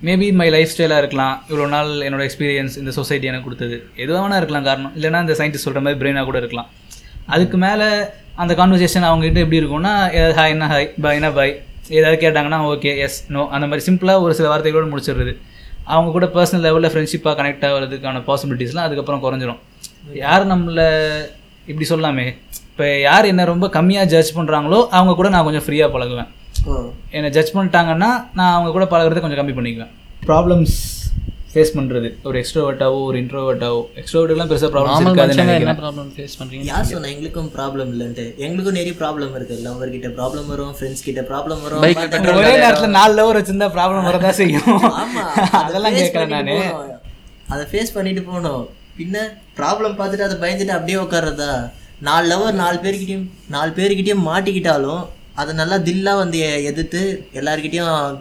மேபி 0.07 0.27
மை 0.39 0.47
லைஃப் 0.55 0.71
ஸ்டைலாக 0.73 1.01
இருக்கலாம். 1.03 1.35
இவ்வளோ 1.49 1.65
நாள் 1.73 1.89
என்னோட 2.07 2.23
எக்ஸ்பீரியன்ஸ் 2.27 2.75
இந்த 2.81 2.91
சொசைட்டி 2.97 3.29
எனக்கு 3.31 3.47
கொடுத்தது. 3.47 3.77
எதுவாக 4.03 4.21
வேணா 4.23 4.37
இருக்கலாம் 4.41 4.67
காரணம். 4.69 4.93
இல்லைன்னா 4.97 5.19
இந்த 5.25 5.35
சயின்டிஸ்ட் 5.39 5.67
சொல்கிற 5.67 5.81
மாதிரி 5.85 5.99
பிரெயினாக 6.01 6.25
கூட 6.29 6.37
இருக்கலாம். 6.43 6.69
அதுக்கு 7.35 7.57
மேலே 7.65 7.87
அந்த 8.43 8.53
கான்வர்சேஷன் 8.59 9.07
அவங்ககிட்ட 9.09 9.39
எப்படி 9.45 9.59
இருக்கும்னா 9.61 9.93
ஏதாவது 10.17 10.35
ஹாய் 10.39 10.53
என்ன 10.55 10.69
ஹாய் 10.73 10.87
பாய்னா 11.05 11.31
பாய் 11.39 11.53
ஏதாவது 11.97 12.17
கேட்டாங்கன்னா 12.23 12.59
ஓகே 12.71 12.93
எஸ் 13.05 13.19
நோ 13.35 13.43
அந்த 13.55 13.65
மாதிரி 13.69 13.85
சிம்பிளாக 13.89 14.23
ஒரு 14.25 14.33
சில 14.39 14.47
வார்த்தைகளோடு 14.51 14.91
முடிச்சிடுறது. 14.93 15.33
அவங்க 15.93 16.09
கூட 16.17 16.25
பர்சனல் 16.37 16.65
லெவலில் 16.67 16.91
ஃப்ரெண்ட்ஷிப்பாக 16.93 17.35
கனெக்ட் 17.39 17.67
ஆகிறதுக்கான 17.69 18.23
பாசிபிலிட்டிஸ்லாம் 18.29 18.87
அதுக்கப்புறம் 18.87 19.23
குறைஞ்சிரும். 19.25 19.61
யார் 20.23 20.49
நம்மளை 20.53 20.89
இப்படி 21.71 21.85
சொல்லாமே? 21.93 22.27
இப்போ 22.71 22.85
யார் 23.07 23.31
என்ன 23.33 23.45
ரொம்ப 23.53 23.67
கம்மியாக 23.77 24.11
ஜட்ஜ் 24.13 24.35
பண்ணுறாங்களோ 24.39 24.81
அவங்க 24.97 25.13
கூட 25.21 25.29
நான் 25.35 25.47
கொஞ்சம் 25.47 25.65
ஃப்ரீயாக 25.67 25.89
பழகுவேன். 25.95 26.29
என்னை 27.17 27.29
ஜட்ஜ் 27.35 27.55
பண்ணிட்டாங்கன்னா 27.55 28.09
நான் 28.37 28.55
அவங்க 28.55 28.71
கூட 28.77 28.85
பழகுறதை 28.93 29.21
கொஞ்சம் 29.23 29.41
கம்மி 29.41 29.55
பண்ணிக்குவேன். 29.57 29.93
ப்ராப்ளம்ஸ் 30.29 30.77
ஃபேஸ் 31.51 31.71
பண்ணுறது 31.77 32.09
ஒரு 32.29 32.37
எக்ஸ்ட்ரோவர்ட்டாவோ 32.41 32.97
ஒரு 33.09 33.17
இன்ட்ரோவர்ட்டாவோ 33.21 33.79
எக்ஸ்ட்ரோவர்ட்டுலாம் 33.99 34.49
பெருசாக 34.51 34.67
இருக்காதுன்னு 34.69 35.13
மனுஷங்க 35.21 35.53
என்ன 35.59 35.73
ப்ராப்ளம் 35.79 36.09
ஃபேஸ் 36.15 36.35
பண்றீங்க 36.39 36.67
யார் 36.71 36.89
சொன்னா 36.91 37.09
எங்களுக்கும் 37.13 37.49
ப்ராப்ளம் 37.55 37.89
இல்லைன்ட்டு? 37.93 38.25
எங்களுக்கும் 38.45 38.77
நிறைய 38.79 38.93
ப்ராப்ளம் 39.01 39.33
இருக்கு 39.37 39.55
லவர் 39.67 39.93
கிட்ட 39.95 40.09
ப்ராப்ளம் 40.17 40.49
வரும். 40.53 40.73
ஃப்ரெண்ட்ஸ் 40.77 41.05
கிட்ட 41.07 41.21
ப்ராப்ளம் 41.31 41.61
வரும் 41.65 41.81
ஒரே 42.41 42.53
நேரத்தில் 42.63 42.95
நாலு 42.99 43.13
லவர் 43.19 43.39
வச்சிருந்தா 43.39 43.69
ப்ராப்ளம் 43.77 44.07
வரதான் 44.09 44.37
செய்யும். 44.41 44.69
ஆமா. 45.03 45.23
அதெல்லாம் 45.65 45.95
face 45.95 46.01
கேட்குறேன் 46.01 46.49
நான். 46.51 46.93
அதை 47.53 47.63
ஃபேஸ் 47.71 47.95
பண்ணிட்டு 47.97 48.23
போகணும். 48.29 48.63
பின்ன 48.99 49.17
ப்ராப்ளம் 49.59 49.95
பார்த்துட்டு 49.99 50.27
அதை 50.27 50.37
பயந்துட்டு 50.43 50.77
அப்படியே 50.77 50.97
உட்கார்றதா? 51.05 51.51
நாலு 52.09 52.25
லவர் 52.33 52.59
நாலு 52.63 52.77
பேர்கிட்டயும் 52.83 53.25
நாலு 53.55 53.71
பேர்கிட்டயும் 53.79 54.27
மாட்டிக்கிட்டாலும் 54.29 55.01
அதை 55.39 55.51
நல்லா 55.59 55.77
தில்லா 55.87 56.13
வந்து 56.21 56.39
எதிர்த்து 56.69 57.01
எல்லாருக்கிட்டையும் 57.39 58.17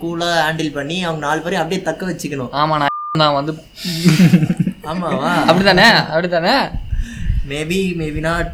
கூலாக 0.00 0.40
ஹேண்டில் 0.44 0.76
பண்ணி 0.78 0.96
அவங்க 1.06 1.22
நாலு 1.26 1.42
பேரையும் 1.44 1.62
அப்படியே 1.62 1.82
தக்க 1.88 2.02
வச்சுக்கணும். 2.10 2.52
ஆமா 2.60 2.76
நான் 2.82 2.90
நான் 3.22 3.36
வந்து 3.38 3.52
ஆமாவா? 4.90 5.30
அப்படிதானே 5.48 5.86
அப்படிதானே 6.12 6.54
மேபி 7.50 7.80
மேபி 8.00 8.20
நாட் 8.26 8.52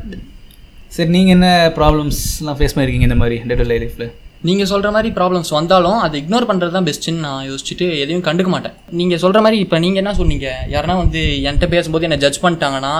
சரி 0.96 1.10
நீங்கள் 1.16 1.34
என்ன 1.36 1.48
ப்ராப்ளம்ஸ்லாம் 1.76 2.58
ஃபேஸ் 2.58 2.74
பண்ணியிருக்கீங்க 2.74 3.08
இந்த 3.08 3.18
மாதிரி 3.20 3.36
டே 3.50 3.56
டு 3.60 3.66
லைஃப்பில் 3.72 4.08
நீங்க 4.48 4.64
சொல்ற 4.72 4.88
மாதிரி 4.96 5.08
ப்ராப்ளம்ஸ் 5.18 5.50
வந்தாலும் 5.56 5.98
அதை 6.04 6.16
இக்னோர் 6.22 6.48
பண்றது 6.50 6.74
தான் 6.76 6.86
பெஸ்ட்டுன்னு 6.88 7.24
நான் 7.26 7.46
யோசிச்சுட்டு 7.48 7.86
எதையும் 8.02 8.26
கண்டுக்க 8.28 8.50
மாட்டேன். 8.54 8.74
நீங்க 8.98 9.14
சொல்ற 9.24 9.38
மாதிரி 9.44 9.58
இப்போ 9.64 9.78
நீங்க 9.84 9.98
என்ன 10.02 10.12
சொன்னீங்க? 10.20 10.48
யாருன்னா 10.74 10.96
வந்து 11.02 11.20
என்கிட்ட 11.48 11.68
பேசும்போது 11.74 12.06
என்னை 12.08 12.18
ஜட்ஜ் 12.24 12.42
பண்ணிட்டாங்கன்னா 12.44 12.92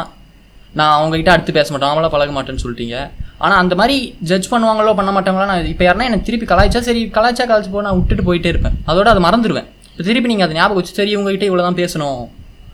நான் 0.75 0.95
அவங்ககிட்ட 0.97 1.33
அடுத்து 1.35 1.59
பேச 1.59 1.69
மாட்டேன். 1.73 1.91
அவங்கள 1.91 2.09
பழக 2.15 2.33
மாட்டேன்னு 2.37 2.65
சொல்லிட்டீங்க. 2.65 2.97
ஆனால் 3.41 3.59
அந்த 3.59 3.75
மாதிரி 3.75 3.97
ஜட்ஜ் 4.29 4.51
பண்ணுவாங்களோ 4.53 4.93
பண்ண 4.99 5.11
மாட்டாங்களோ 5.13 5.47
நான் 5.47 5.71
இப்போ 5.73 5.85
யாருன்னா 5.85 6.07
எனக்கு 6.07 6.27
திருப்பி 6.27 6.47
கலாய்ச்சா 6.47 6.81
சரி 6.87 7.03
கலாய்ச்சா 7.17 7.45
கலாய்ச்சி 7.45 7.71
போ 7.71 7.83
நான் 7.83 7.99
விட்டுட்டு 7.99 8.25
போயிட்டே 8.25 8.51
இருப்பேன். 8.53 8.77
அதோட 8.87 9.09
அதை 9.13 9.23
மறந்துடுவேன். 9.25 9.69
இப்போ 9.91 10.05
திருப்பி 10.05 10.31
நீங்கள் 10.33 10.47
அதை 10.47 10.57
ஞாபகம் 10.57 10.79
வச்சு 10.79 10.95
சரி 10.95 11.15
உங்ககிட்ட 11.19 11.47
இவ்வளோ 11.49 11.65
தான் 11.65 11.79
பேசணும் 11.81 12.21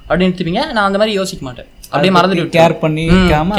அப்படின்னு 0.00 0.28
எடுத்துப்பீங்க 0.28 0.62
நான் 0.72 0.86
அந்த 0.88 0.98
மாதிரி 1.00 1.14
யோசிக்க 1.18 1.42
மாட்டேன். 1.44 1.68
அப்படியே 1.92 2.14
மறந்துட்டு 2.16 2.56
கேர் 2.56 2.76
பண்ணி 2.80 3.04
ம், 3.14 3.28
காம 3.30 3.54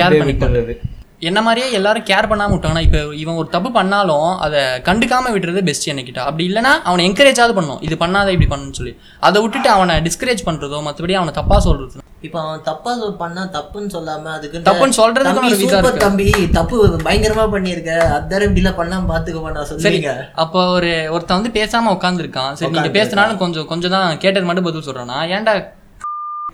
என்ன 1.22 1.40
மாதிரியே 1.42 1.68
எல்லாரும் 1.78 2.06
கேர் 2.10 2.30
பண்ணாம 2.32 2.54
விட்டாங்கன்னா 2.54 2.86
இப்போ 2.86 3.02
இவன் 3.22 3.38
ஒரு 3.42 3.48
தப்பு 3.54 3.70
பண்ணாலும் 3.78 4.32
அதை 4.46 4.62
கண்டுக்காம 4.88 5.32
விட்டுறது 5.34 5.62
பெஸ்ட் 5.70 5.88
என்னக்கிட்ட. 5.92 6.22
அப்படி 6.30 6.44
இல்லைனா 6.50 6.72
அவனை 6.90 7.04
என்கரேஜாவது 7.10 7.54
பண்ணும் 7.60 7.84
இது 7.88 7.96
பண்ணாத 8.02 8.34
இப்படி 8.36 8.50
பண்ணுன்னு 8.54 8.78
சொல்லி. 8.80 8.94
அதை 9.28 9.38
விட்டுட்டு 9.44 9.70
அவனை 9.76 9.96
டிஸ்கரேஜ் 10.08 10.44
பண்றதோ 10.48 10.80
மற்றபடி 10.88 11.16
அவனை 11.20 11.34
தப்பா 11.40 11.60
சொல்றது. 11.68 12.04
இப்போ 12.28 12.40
அவன் 12.44 12.62
தப்பா 12.68 12.92
பண்ணா 13.22 13.42
தப்புன்னு 13.56 13.90
சொல்லாம 13.96 14.30
அதுக்கு 14.36 14.66
தப்புன்னு 14.68 14.98
சொல்றதுக்கு 15.00 15.46
விதம் 15.46 15.64
சூப்பர். 15.64 16.04
தம்பி 16.06 16.28
தப்பு 16.58 16.78
பயங்கரமா 17.08 17.46
பண்ணியிருக்க. 17.56 17.96
அத்தர 18.18 18.48
இப்படிலாம் 18.50 18.80
பண்ணாம 18.82 19.10
பாத்துக்க 19.14 19.56
நான் 19.58 19.70
சொல்லுங்க 19.72 20.14
அப்போ 20.44 20.62
ஒரு 20.78 20.92
ஒருத்தன் 21.16 21.40
வந்து 21.40 21.56
பேசாம 21.60 21.96
உட்காந்துருக்கான் 21.98 22.60
சரி 22.60 22.74
நீங்க 22.78 22.94
பேசினாலும் 23.00 23.42
கொஞ்சம் 23.46 23.70
கொஞ்சம் 23.74 23.96
தான் 23.98 24.22
கேட்டது 24.26 24.48
மட்டும் 24.50 24.70
பதில் 24.70 24.88
சொல்றானா 24.90 25.20
ஏன்டா 25.38 25.56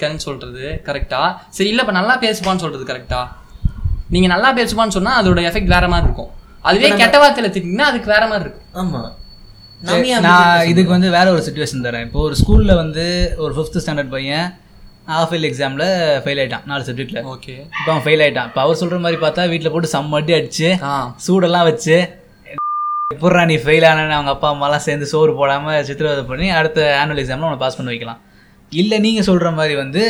சொல்றது 0.25 0.63
கரெக்டா 0.85 1.19
சரி 1.55 1.69
இல்ல 1.71 1.83
இப்ப 1.83 1.93
நல்லா 1.97 2.13
பேசுப்பான்னு 2.23 2.63
சொல்றது 2.63 2.85
கரெக்டா 2.89 3.19
நீங்க 4.11 4.27
நல்லா 4.33 4.49
பேசுப்பான்னு 4.57 4.95
சொன்னா 4.97 5.11
அதோட 5.19 5.41
எஃபெக்ட் 5.49 5.73
வேற 5.75 5.85
மாதிரி 5.87 6.07
இருக்கும். 6.07 6.31
அதுவே 6.65 6.89
கெட்ட 7.01 7.17
வார்த்தையில 7.21 7.49
திட்டிங்கன்னா 7.53 7.89
அதுக்கு 7.91 8.09
வேற 8.13 8.23
மாதிரி 8.31 8.45
இருக்கும். 8.45 8.67
ஆமா. 8.81 9.01
நம்ம 9.81 10.01
ஏன் 10.07 10.15
அப்படி 10.15 10.27
நான் 10.27 10.67
இதுக்கு 10.71 10.91
வந்து 10.95 11.09
வேற 11.15 11.27
ஒரு 11.35 11.43
சுச்சுவேஷன் 11.45 11.85
தரேன். 11.85 12.03
இப்போ 12.07 12.19
ஒரு 12.25 12.35
ஸ்கூலில் 12.41 12.79
வந்து 12.81 13.05
ஒரு 13.43 13.53
ஃபிஃப்த் 13.55 13.79
ஸ்டாண்டர்ட் 13.83 14.11
பையன் 14.15 14.47
ஹாஃப் 15.11 15.31
இயர் 15.35 15.47
எக்ஸாமில் 15.49 15.85
ஃபெயில் 16.23 16.41
ஆயிட்டான் 16.41 16.65
நாலு 16.69 16.83
சப்ஜெக்ட்டில் 16.87 17.21
ஓகே 17.31 17.53
இப்போ 17.71 17.89
அவன் 17.91 18.03
ஃபெயில் 18.05 18.23
ஆயிட்டான். 18.25 18.49
இப்போ 18.49 18.61
அவர் 18.65 18.79
சொல்கிற 18.81 18.99
மாதிரி 19.05 19.19
பார்த்தா 19.23 19.47
வீட்டில் 19.53 19.73
போட்டு 19.73 19.93
செம்ம 19.93 20.19
அடி 20.19 20.33
அடிச்சு 20.37 20.67
ஆ. 20.89 20.93
சூடெல்லாம் 21.25 21.67
வச்சு 21.69 21.95
எப்பட்றா 23.11 23.41
நீ 23.49 23.55
ஃபெயில் 23.63 23.85
ஆனன்னு? 23.87 24.17
அவங்க 24.17 24.31
அப்பா 24.35 24.49
அம்மாலாம் 24.53 24.85
சேர்ந்து 24.85 25.07
சோறு 25.11 25.31
போடாமல் 25.39 25.85
சித்திரவதை 25.87 26.23
பண்ணி 26.29 26.47
அடுத்த 26.59 26.79
ஆனுவல் 26.99 27.21
எக்ஸாமில் 27.23 27.47
அவனை 27.47 27.61
பாஸ் 27.63 27.77
பண்ண 27.79 27.91
வைக்கலாம். 27.93 28.21
இல்லை 28.79 28.97
நீங்கள் 28.99 29.25
சொல்கிற 29.27 29.47
மாதிரி 29.51 29.73
வந்து 29.75 30.01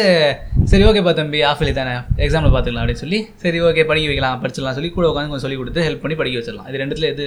சரி 0.71 0.83
ஓகேப்பா 0.87 1.13
தம்பி 1.19 1.39
ஆஃப் 1.41 1.61
தானே 1.77 1.93
எக்ஸாமில் 2.25 2.51
பார்த்துக்கலாம் 2.55 2.83
அப்படின்னு 2.83 3.03
சொல்லி 3.03 3.19
சரி 3.43 3.59
ஓகே 3.67 3.85
படிக்க 3.91 4.09
வைக்கலாம் 4.09 4.41
படிச்சிடலாம் 4.43 4.75
சொல்லி 4.77 4.89
கூட 4.97 5.05
உட்காந்து 5.11 5.31
கொஞ்சம் 5.31 5.45
சொல்லி 5.45 5.57
கொடுத்து 5.61 5.85
ஹெல்ப் 5.87 6.03
பண்ணி 6.03 6.17
படிக்க 6.19 6.39
வச்சிடலாம். 6.39 6.67
இது 6.69 6.81
ரெண்டுத்துல 6.83 7.09
எது 7.13 7.25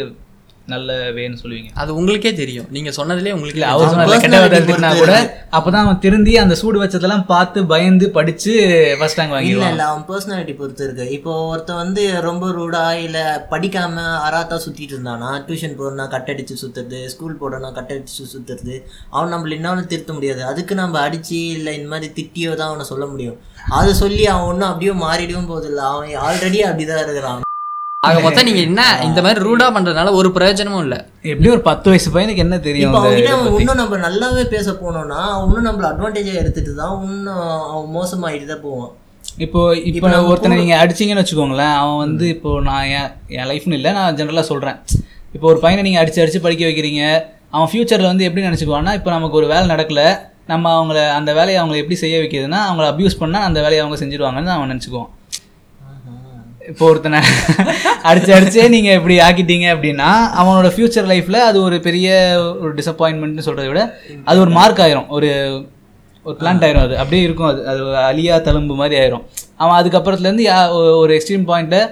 நல்ல 0.72 0.92
வேன்னு 1.16 1.38
சொல்லுவீங்க. 1.40 1.70
அது 1.82 1.90
உங்களுக்கே 1.98 2.30
தெரியும். 2.38 2.68
நீங்க 2.74 2.90
சொன்னதுலேயே 2.98 3.34
உங்களுக்கு 3.36 3.58
இல்ல 3.60 3.72
அவர் 3.72 3.90
சொன்ன 3.92 4.18
கெட்ட 4.22 4.38
வார்த்தை 4.42 4.60
திட்டினா 4.68 4.90
கூட 5.00 5.14
அப்பதான் 5.56 5.84
அவன் 5.86 6.00
திருந்தி 6.04 6.32
அந்த 6.42 6.54
சூடு 6.60 6.78
வச்சதெல்லாம் 6.82 7.26
பார்த்து 7.32 7.58
பயந்து 7.72 8.06
படிச்சு 8.16 8.52
ஃபர்ஸ்ட் 9.00 9.20
ரேங்க் 9.20 9.32
இல்ல 9.32 9.38
வாங்கிடுவான். 9.38 9.74
இல்ல 9.74 9.84
அவன் 9.90 10.06
பர்சனாலிட்டி 10.10 10.54
பொறுத்து 10.60 10.84
இருக்கு. 10.86 11.06
இப்போ 11.18 11.34
ஒருத்தன் 11.52 11.80
வந்து 11.82 12.04
ரொம்ப 12.28 12.50
ரூடா 12.58 12.84
இல்ல 13.04 13.18
படிக்காம 13.52 14.06
அராத்தா 14.28 14.58
சுத்திட்டு 14.64 14.96
இருந்தானா 14.96 15.30
டியூஷன் 15.48 15.78
போறனா 15.82 16.06
கட்டடிச்சு 16.16 16.56
சுத்துறது 16.64 17.02
ஸ்கூல் 17.14 17.40
போறனா 17.44 17.70
கட்டடிச்சு 17.78 18.32
சுத்துறது 18.34 18.76
அவன் 19.14 19.32
நம்மள 19.34 19.58
என்னாலும் 19.60 19.90
திருத்த 19.94 20.12
முடியாது. 20.18 20.44
அதுக்கு 20.52 20.74
நம்ம 20.82 21.02
அடிச்சு 21.06 21.38
இல்ல 21.56 21.70
இந்த 21.78 21.88
மாதிரி 21.94 22.10
திட்டியோ 22.20 22.52
தான் 22.60 22.70
அவனை 22.72 22.86
சொல்ல 22.92 23.06
முடியும். 23.14 23.38
அதை 23.80 23.92
சொல்லி 24.04 24.24
அவன் 24.32 24.50
ஒன்றும் 24.52 24.70
அப்படியே 24.72 24.94
மாறிடவும் 25.06 25.50
போதில்ல 25.54 25.88
அவன் 25.92 26.22
ஆல்ரெடி 26.28 26.60
அப்படிதான் 26.68 27.04
இருக்கிறான். 27.06 27.43
ஆக 28.04 28.20
மொத்தம் 28.24 28.46
நீங்க 28.48 28.62
என்ன 28.68 28.80
இந்த 29.06 29.20
மாதிரி 29.24 29.40
ரூடா 29.46 29.66
பண்றதுனால 29.74 30.12
ஒரு 30.18 30.28
பிரயோஜனமும் 30.36 30.82
இல்ல. 30.84 30.96
எப்படி 31.30 31.48
ஒரு 31.54 31.62
பத்து 31.68 31.86
வயசு 31.90 32.08
பையனுக்கு 32.14 32.44
என்ன 32.44 32.56
தெரியும்? 32.66 32.94
இன்னும் 33.60 33.80
நம்ம 33.82 33.98
நல்லாவே 34.04 34.44
பேச 34.54 34.66
போனோம்னா 34.82 35.20
இன்னும் 35.44 35.66
நம்மள 35.68 35.86
அட்வான்டேஜா 35.90 36.34
எடுத்துட்டு 36.42 36.74
தான் 36.80 36.94
இன்னும் 37.08 37.40
அவன் 37.70 37.88
மோசமாயிட்டு 37.96 38.48
தான் 38.52 38.64
போவான். 38.66 38.92
இப்போ 39.44 39.60
இப்போ 39.90 40.10
ஒருத்தனை 40.30 40.56
நீங்க 40.60 40.74
அடிச்சீங்கன்னு 40.80 41.22
வச்சுக்கோங்களேன் 41.22 41.74
அவன் 41.78 42.02
வந்து 42.04 42.26
இப்போ 42.34 42.50
நான் 42.68 42.84
என் 42.96 43.08
என் 43.36 43.48
லைஃப்னு 43.50 43.78
இல்லை 43.78 43.92
நான் 43.98 44.18
ஜென்ரலாக 44.18 44.46
சொல்றேன். 44.50 44.78
இப்போ 45.34 45.46
ஒரு 45.52 45.58
பையனை 45.64 45.82
நீங்க 45.86 46.00
அடிச்சு 46.02 46.22
அடிச்சு 46.24 46.44
படிக்க 46.44 46.64
வைக்கிறீங்க 46.68 47.02
அவன் 47.54 47.70
ஃபியூச்சர்ல 47.70 48.10
வந்து 48.10 48.26
எப்படி 48.28 48.46
நினச்சிக்குவான்னா 48.46 48.94
இப்போ 48.98 49.10
நமக்கு 49.10 49.38
ஒரு 49.40 49.48
வேலை 49.52 49.66
நடக்கல 49.72 50.02
நம்ம 50.50 50.70
அவங்கள 50.76 51.00
அந்த 51.18 51.30
வேலையை 51.36 51.58
அவங்கள 51.60 51.76
எப்படி 51.82 51.96
செய்ய 52.00 52.16
வைக்கிறதுனா 52.22 52.60
அவங்கள 52.68 52.86
அப்யூஸ் 52.90 53.20
பண்ணா 53.20 53.40
அந்த 53.48 53.58
வேலையை 53.64 53.82
அவங்க 53.82 53.98
செஞ்சிருவாங்கன்னு 54.00 54.54
அவன் 54.54 54.70
நினச்சிக்குவான். 54.72 55.10
இப்போ 56.70 56.84
ஒருத்தனை 56.90 57.18
அடிச்சு 58.08 58.30
அடிச்சே 58.36 58.62
நீங்க 58.74 58.90
இப்படி 58.98 59.14
ஆக்கிட்டீங்க 59.26 59.66
அப்படின்னா 59.74 60.10
அவனோட 60.40 60.68
ஃபியூச்சர் 60.74 61.08
லைஃப்ல 61.12 61.38
அது 61.48 61.58
ஒரு 61.66 61.76
பெரிய 61.86 62.08
ஒரு 62.62 62.70
டிசப்பாயின்மெண்ட்னு 62.78 63.46
சொல்றதை 63.48 63.68
விட 63.70 63.82
அது 64.28 64.38
ஒரு 64.44 64.52
மார்க் 64.58 64.82
ஆயிரும். 64.84 65.08
ஒரு 65.16 65.30
ஒரு 66.26 66.36
பிளான்ட் 66.40 66.64
ஆயிரும். 66.66 66.84
அது 66.86 66.94
அப்படியே 67.02 67.22
இருக்கும். 67.26 67.48
அது 67.52 67.60
அது 67.70 67.80
ஒரு 67.88 67.98
அழியா 68.10 68.36
தழும்பு 68.48 68.74
மாதிரி 68.80 68.96
ஆயிரும். 69.02 69.24
அவன் 69.62 69.78
அதுக்கப்புறத்துலேருந்து 69.80 70.46
ஒரு 71.02 71.12
எக்ஸ்ட்ரீம் 71.18 71.46
பாயிண்ட்டை 71.50 71.82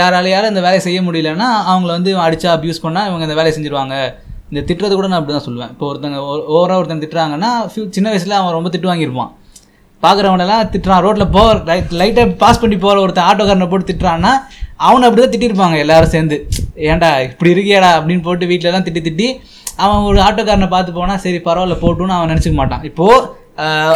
யாராலையாலும் 0.00 0.52
இந்த 0.52 0.62
வேலையை 0.66 0.82
செய்ய 0.86 1.00
முடியலன்னா 1.08 1.48
அவங்கள 1.72 1.90
வந்து 1.98 2.12
அடிச்சா 2.26 2.48
அப்யூஸ் 2.56 2.84
பண்ணா 2.86 3.02
இவங்க 3.08 3.26
இந்த 3.28 3.38
வேலையை 3.40 3.54
செஞ்சிருவாங்க. 3.58 3.96
இந்த 4.50 4.60
திட்டுறது 4.68 4.94
கூட 4.96 5.08
நான் 5.10 5.20
அப்படி 5.20 5.34
தான் 5.36 5.48
சொல்லுவேன். 5.48 5.72
இப்போ 5.74 5.86
ஒருத்தங்க 5.92 6.18
ஓவராக 6.56 6.80
ஒருத்தன் 6.80 7.04
திட்டுறாங்கன்னா 7.04 7.50
சின்ன 7.96 8.08
வயசுல 8.12 8.38
அவன் 8.40 8.56
ரொம்ப 8.58 8.70
திட்டு 8.74 8.90
வாங்கியிருப்பான். 8.90 9.32
பார்க்குறவனெல்லாம் 10.06 10.68
திட்டுறான். 10.74 11.02
ரோட்டில் 11.06 11.32
போ 11.36 11.44
லைட் 11.70 11.96
லைட்டாக 12.02 12.34
பாஸ் 12.42 12.62
பண்ணி 12.62 12.78
போகிற 12.84 13.02
ஒருத்தன் 13.04 13.28
ஆட்டோக்காரனை 13.30 13.68
போட்டு 13.72 13.90
திட்டுறான்னா 13.90 14.32
அவனை 14.86 15.04
அப்படி 15.06 15.20
தான் 15.22 15.34
திட்டிருப்பாங்க 15.34 15.76
எல்லாரும் 15.84 16.12
சேர்ந்து. 16.14 16.36
ஏன்டா 16.90 17.10
இப்படி 17.28 17.50
இருக்கியாடா 17.54 17.90
அப்படின்னு 17.98 18.24
போட்டு 18.26 18.50
வீட்டில 18.50 18.70
எல்லாம் 18.70 18.86
திட்டி 18.88 19.00
திட்டி 19.06 19.28
அவன் 19.84 20.06
ஒரு 20.10 20.18
ஆட்டோக்காரனை 20.26 20.68
பார்த்து 20.74 20.98
போனால் 20.98 21.22
சரி 21.24 21.38
பரவாயில்ல 21.46 21.76
போட்டுன்னு 21.84 22.16
அவன் 22.16 22.30
நினச்சிக்க 22.32 22.56
மாட்டான். 22.60 22.84
இப்போது 22.90 23.24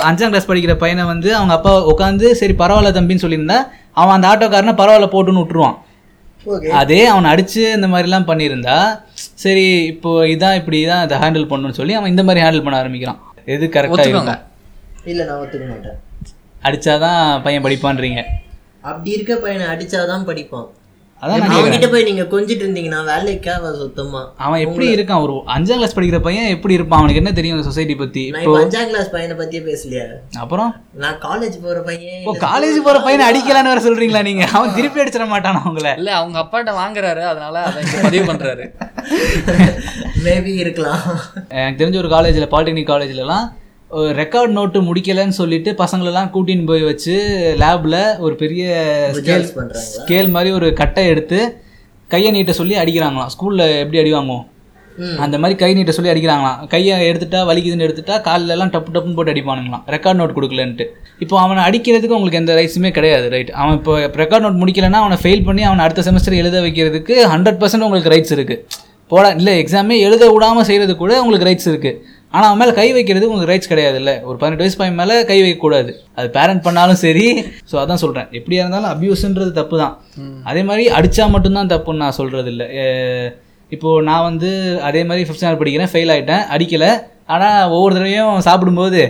அஞ்சாம் 0.09 0.33
கிளாஸ் 0.33 0.49
படிக்கிற 0.51 0.75
பையனை 0.83 1.05
வந்து 1.13 1.29
அவங்க 1.39 1.53
அப்பா 1.59 1.73
உட்காந்து 1.93 2.27
சரி 2.41 2.55
பரவாயில்ல 2.63 2.93
தம்பின்னு 2.99 3.25
சொல்லியிருந்தா 3.25 3.59
அவன் 4.01 4.17
அந்த 4.17 4.29
ஆட்டோக்காரனை 4.33 4.75
பரவாயில்ல 4.81 5.09
போட்டுன்னு 5.15 5.43
விட்டுருவான். 5.43 5.79
அதே 6.81 7.01
அவனை 7.13 7.31
அடிச்சு 7.33 7.63
இந்த 7.79 7.89
மாதிரிலாம் 7.95 8.29
பண்ணியிருந்தா 8.31 8.77
சரி 9.45 9.67
இப்போ 9.93 10.11
இதான் 10.35 10.59
இப்படி 10.61 10.79
தான் 10.93 11.05
இதை 11.07 11.19
ஹேண்டில் 11.25 11.51
பண்ணணும்னு 11.51 11.81
சொல்லி 11.81 11.97
அவன் 11.99 12.13
இந்த 12.15 12.25
மாதிரி 12.29 12.45
ஹேண்டில் 12.45 12.65
பண்ண 12.67 12.79
ஆரம்பிக்கிறான். 12.83 13.21
எது 13.57 13.67
கரெக்டாக 13.77 14.07
இருக்கும் 14.07 14.49
இல்ல 15.05 15.25
நான் 15.25 15.39
ஒத்துக்க 15.39 15.69
மாட்டேன். 15.69 15.99
அடிச்சாதான் 16.63 17.43
பையன் 17.43 17.65
படிப்பான்றீங்க. 17.65 18.23
அப்படி 18.81 19.11
இருக்க 19.11 19.37
பையனை 19.37 19.67
அடிச்சாதான் 19.67 20.27
படிப்பான். 20.27 20.67
அவன்கிட்ட 21.23 21.91
போய் 21.91 22.03
நீங்க 22.03 22.23
கொஞ்சிட்டு 22.23 22.63
இருந்தீங்கன்னா 22.63 23.05
வேலைக்காக 23.05 23.77
சுத்தமா. 23.77 24.33
அவன் 24.37 24.61
எப்படி 24.61 24.95
இருக்கான்? 24.95 25.23
ஒரு 25.23 25.33
அஞ்சாம் 25.33 25.75
கிளாஸ் 25.75 25.99
படிக்கிற 25.99 26.21
பையன் 26.21 26.47
எப்படி 26.47 26.75
இருப்பான்? 26.75 26.99
அவனுக்கு 26.99 27.23
என்ன 27.23 27.35
தெரியும் 27.35 27.63
சொசைட்டி 27.63 27.95
பத்தி? 27.95 28.31
அஞ்சாம் 28.31 28.87
கிளாஸ் 28.87 29.11
பையனை 29.11 29.47
பத்தியே 29.47 29.63
பேசலையா. 29.63 30.07
அப்புறம்? 30.39 30.85
நான் 30.95 31.21
காலேஜ் 31.21 31.63
போற 31.63 31.81
பையன். 31.81 32.19
இப்போ 32.19 32.37
காலேஜ் 32.37 32.85
போற 32.85 33.01
பையனை 33.01 33.25
அடிக்கலான்னு 33.31 33.75
வேற 33.75 33.81
சொல்றீங்களா 33.81 34.23
நீங்க? 34.23 34.47
அவன் 34.47 34.75
திருப்பி 34.75 35.01
அடிச்சிட 35.01 35.27
மாட்டானா 35.29 35.67
உங்களை? 35.67 35.95
இல்ல 35.97 36.15
அவங்க 36.15 36.39
அப்பாட்ட 36.39 36.67
வாங்குறாரு. 36.67 37.23
அதனால 37.23 37.63
அதை 37.63 37.83
பதிவு 38.03 38.33
பண்றாரு. 38.33 38.71
மேபி 40.25 40.55
இருக்கலாம். 40.55 41.01
எனக்கு 41.49 41.87
தெரிஞ்ச 41.87 41.97
ஒரு 41.97 42.09
காலேஜில் 42.09 42.49
பாலிடெக்னிக் 42.49 42.93
காலேஜ்லலாம் 42.93 43.59
ரெக்கார்ட் 43.91 44.53
நோட்டு 44.53 44.79
முடிக்கலைன்னு 44.81 45.37
சொல்லிட்டு 45.39 45.71
பசங்களெல்லாம் 45.73 46.31
கூட்டின்னு 46.35 46.67
போய் 46.67 46.83
வச்சு 46.83 47.15
லேப்ல 47.63 48.19
ஒரு 48.19 48.35
பெரிய 48.35 48.65
ஸ்கேல் 49.19 49.47
ஸ்கேல் 49.95 50.29
மாதிரி 50.29 50.51
ஒரு 50.53 50.73
கட்டை 50.73 51.07
எடுத்து 51.07 51.41
கையை 52.11 52.31
நீட்ட 52.33 52.53
சொல்லி 52.53 52.75
அடிக்கிறாங்களாம். 52.83 53.33
ஸ்கூல்ல 53.35 53.81
எப்படி 53.83 53.99
அடி 53.99 54.13
வாங்குவோம் 54.15 54.47
ம். 54.99 55.19
அந்த 55.25 55.39
மாதிரி 55.39 55.59
கை 55.59 55.75
நீட்ட 55.75 55.93
சொல்லி 55.97 56.13
அடிக்கிறாங்களாம். 56.13 56.67
கையை 56.67 56.95
எடுத்துட்டா 57.11 57.41
வலிக்குதுன்னு 57.51 57.87
எடுத்துட்டா 57.87 58.15
கால்ல 58.29 58.55
எல்லாம் 58.57 58.73
டப்பு 58.75 58.91
டப்புன்னு 58.95 59.17
போட்டு 59.19 59.33
அடிப்பானுங்களாம். 59.35 59.85
Record 59.95 60.21
note 60.21 60.37
கொடுக்கலன்ட்டு. 60.39 60.87
இப்போ 61.19 61.41
அவனை 61.41 61.63
அடிக்கிறதுக்கு 61.69 62.17
உங்களுக்கு 62.19 62.41
எந்த 62.43 62.55
ரைட்ஸுமே 62.55 62.91
கிடையாது 62.91 63.29
ரைட் 63.29 63.51
அவன் 63.51 63.75
இப்போ 63.75 63.95
ரெக்கார்ட் 64.23 64.47
நோட் 64.47 64.61
முடிக்கலைன்னா 64.63 65.01
அவனை 65.05 65.19
ஃபெயில் 65.25 65.45
பண்ணி 65.45 65.63
அவனை 65.63 65.85
அடுத்த 65.85 66.05
செமஸ்டர் 66.09 66.37
எழுத 66.43 66.61
வைக்கிறதுக்கு 66.61 67.17
ஹண்ட்ரட் 67.35 67.61
பர்சன்ட் 67.63 67.87
உங்களுக்கு 67.89 68.13
ரைட்ஸ் 68.15 68.33
இருக்கு. 68.33 68.57
போட 69.09 69.35
இல்லை 69.35 69.65
எக்ஸாமே 69.65 69.99
எழுத 69.99 70.25
விடாம 70.35 70.61
செய்யறது 70.61 70.97
கூட 70.97 71.13
உங்களுக்கு 71.23 71.49
ரைட்ஸ் 71.49 71.69
இருக்கு. 71.69 71.93
ஆனால் 72.33 72.49
அவன் 72.49 72.61
மேலே 72.61 72.73
கை 72.73 72.87
வைக்கிறது 72.93 73.29
உங்களுக்கு 73.29 73.51
ரைட்ஸ் 73.51 73.71
கிடையாது 73.71 73.97
இல்லை 74.01 74.15
ஒரு 74.23 74.37
பதினெட்டு 74.39 74.65
வயசு 74.65 74.77
பையன் 74.77 74.99
மேலே 75.01 75.15
கை 75.25 75.39
வைக்கக்கூடாது 75.41 75.91
அது 76.17 76.29
பேரண்ட் 76.31 76.65
பண்ணாலும் 76.67 77.01
சரி. 77.03 77.25
ஸோ 77.71 77.77
அதான் 77.81 78.03
சொல்கிறேன் 78.05 78.29
எப்படியா 78.39 78.63
இருந்தாலும் 78.63 78.91
அப்யூஸ்ன்றது 78.93 79.53
தப்பு 79.53 79.79
தான் 79.79 79.95
அதே 80.45 80.63
மாதிரி 80.63 80.85
அடித்தா 80.99 81.27
மட்டும்தான் 81.35 81.73
தப்புன்னு 81.73 82.03
நான் 82.05 82.19
சொல்கிறது 82.19 82.51
இல்லை 82.55 82.69
இப்போது 83.73 84.05
நான் 84.05 84.27
வந்து 84.29 84.51
அதே 84.83 85.03
மாதிரி 85.05 85.25
ஃபிஃப்த் 85.25 85.41
ஸ்டாண்டர்ட் 85.41 85.63
படிக்கிறேன் 85.63 85.93
ஃபெயில் 85.93 86.13
ஆகிட்டேன் 86.15 86.45
அடிக்கலை. 86.55 86.91
ஆனால் 87.27 87.71
ஒவ்வொரு 87.71 87.93
தடவையும் 87.95 88.41
சாப்பிடும்போது 88.47 89.01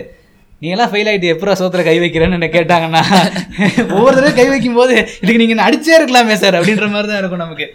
நீ 0.63 0.67
எல்லாம் 0.73 0.89
ஃபெயில் 0.89 1.07
ஆகிட்டு 1.11 1.29
எப்பரா 1.33 1.53
சோத்துல 1.59 1.83
கை 1.85 1.95
வைக்கிறேன்னு 2.01 2.37
என்ன 2.37 2.47
கேட்டாங்கன்னா 2.55 3.01
ஒவ்வொரு 3.95 4.13
தடவை 4.17 4.31
கை 4.39 4.45
வைக்கும் 4.51 4.77
போது 4.79 4.95
இதுக்கு 5.21 5.39
நீங்கள் 5.41 5.63
அடிச்சே 5.67 5.93
இருக்கலாமே 5.99 6.35
சார் 6.41 6.57
அப்படின்ற 6.59 6.87
மாதிரி 6.95 7.07
தான் 7.11 7.21
இருக்கும் 7.21 7.41
நமக்கு. 7.43 7.65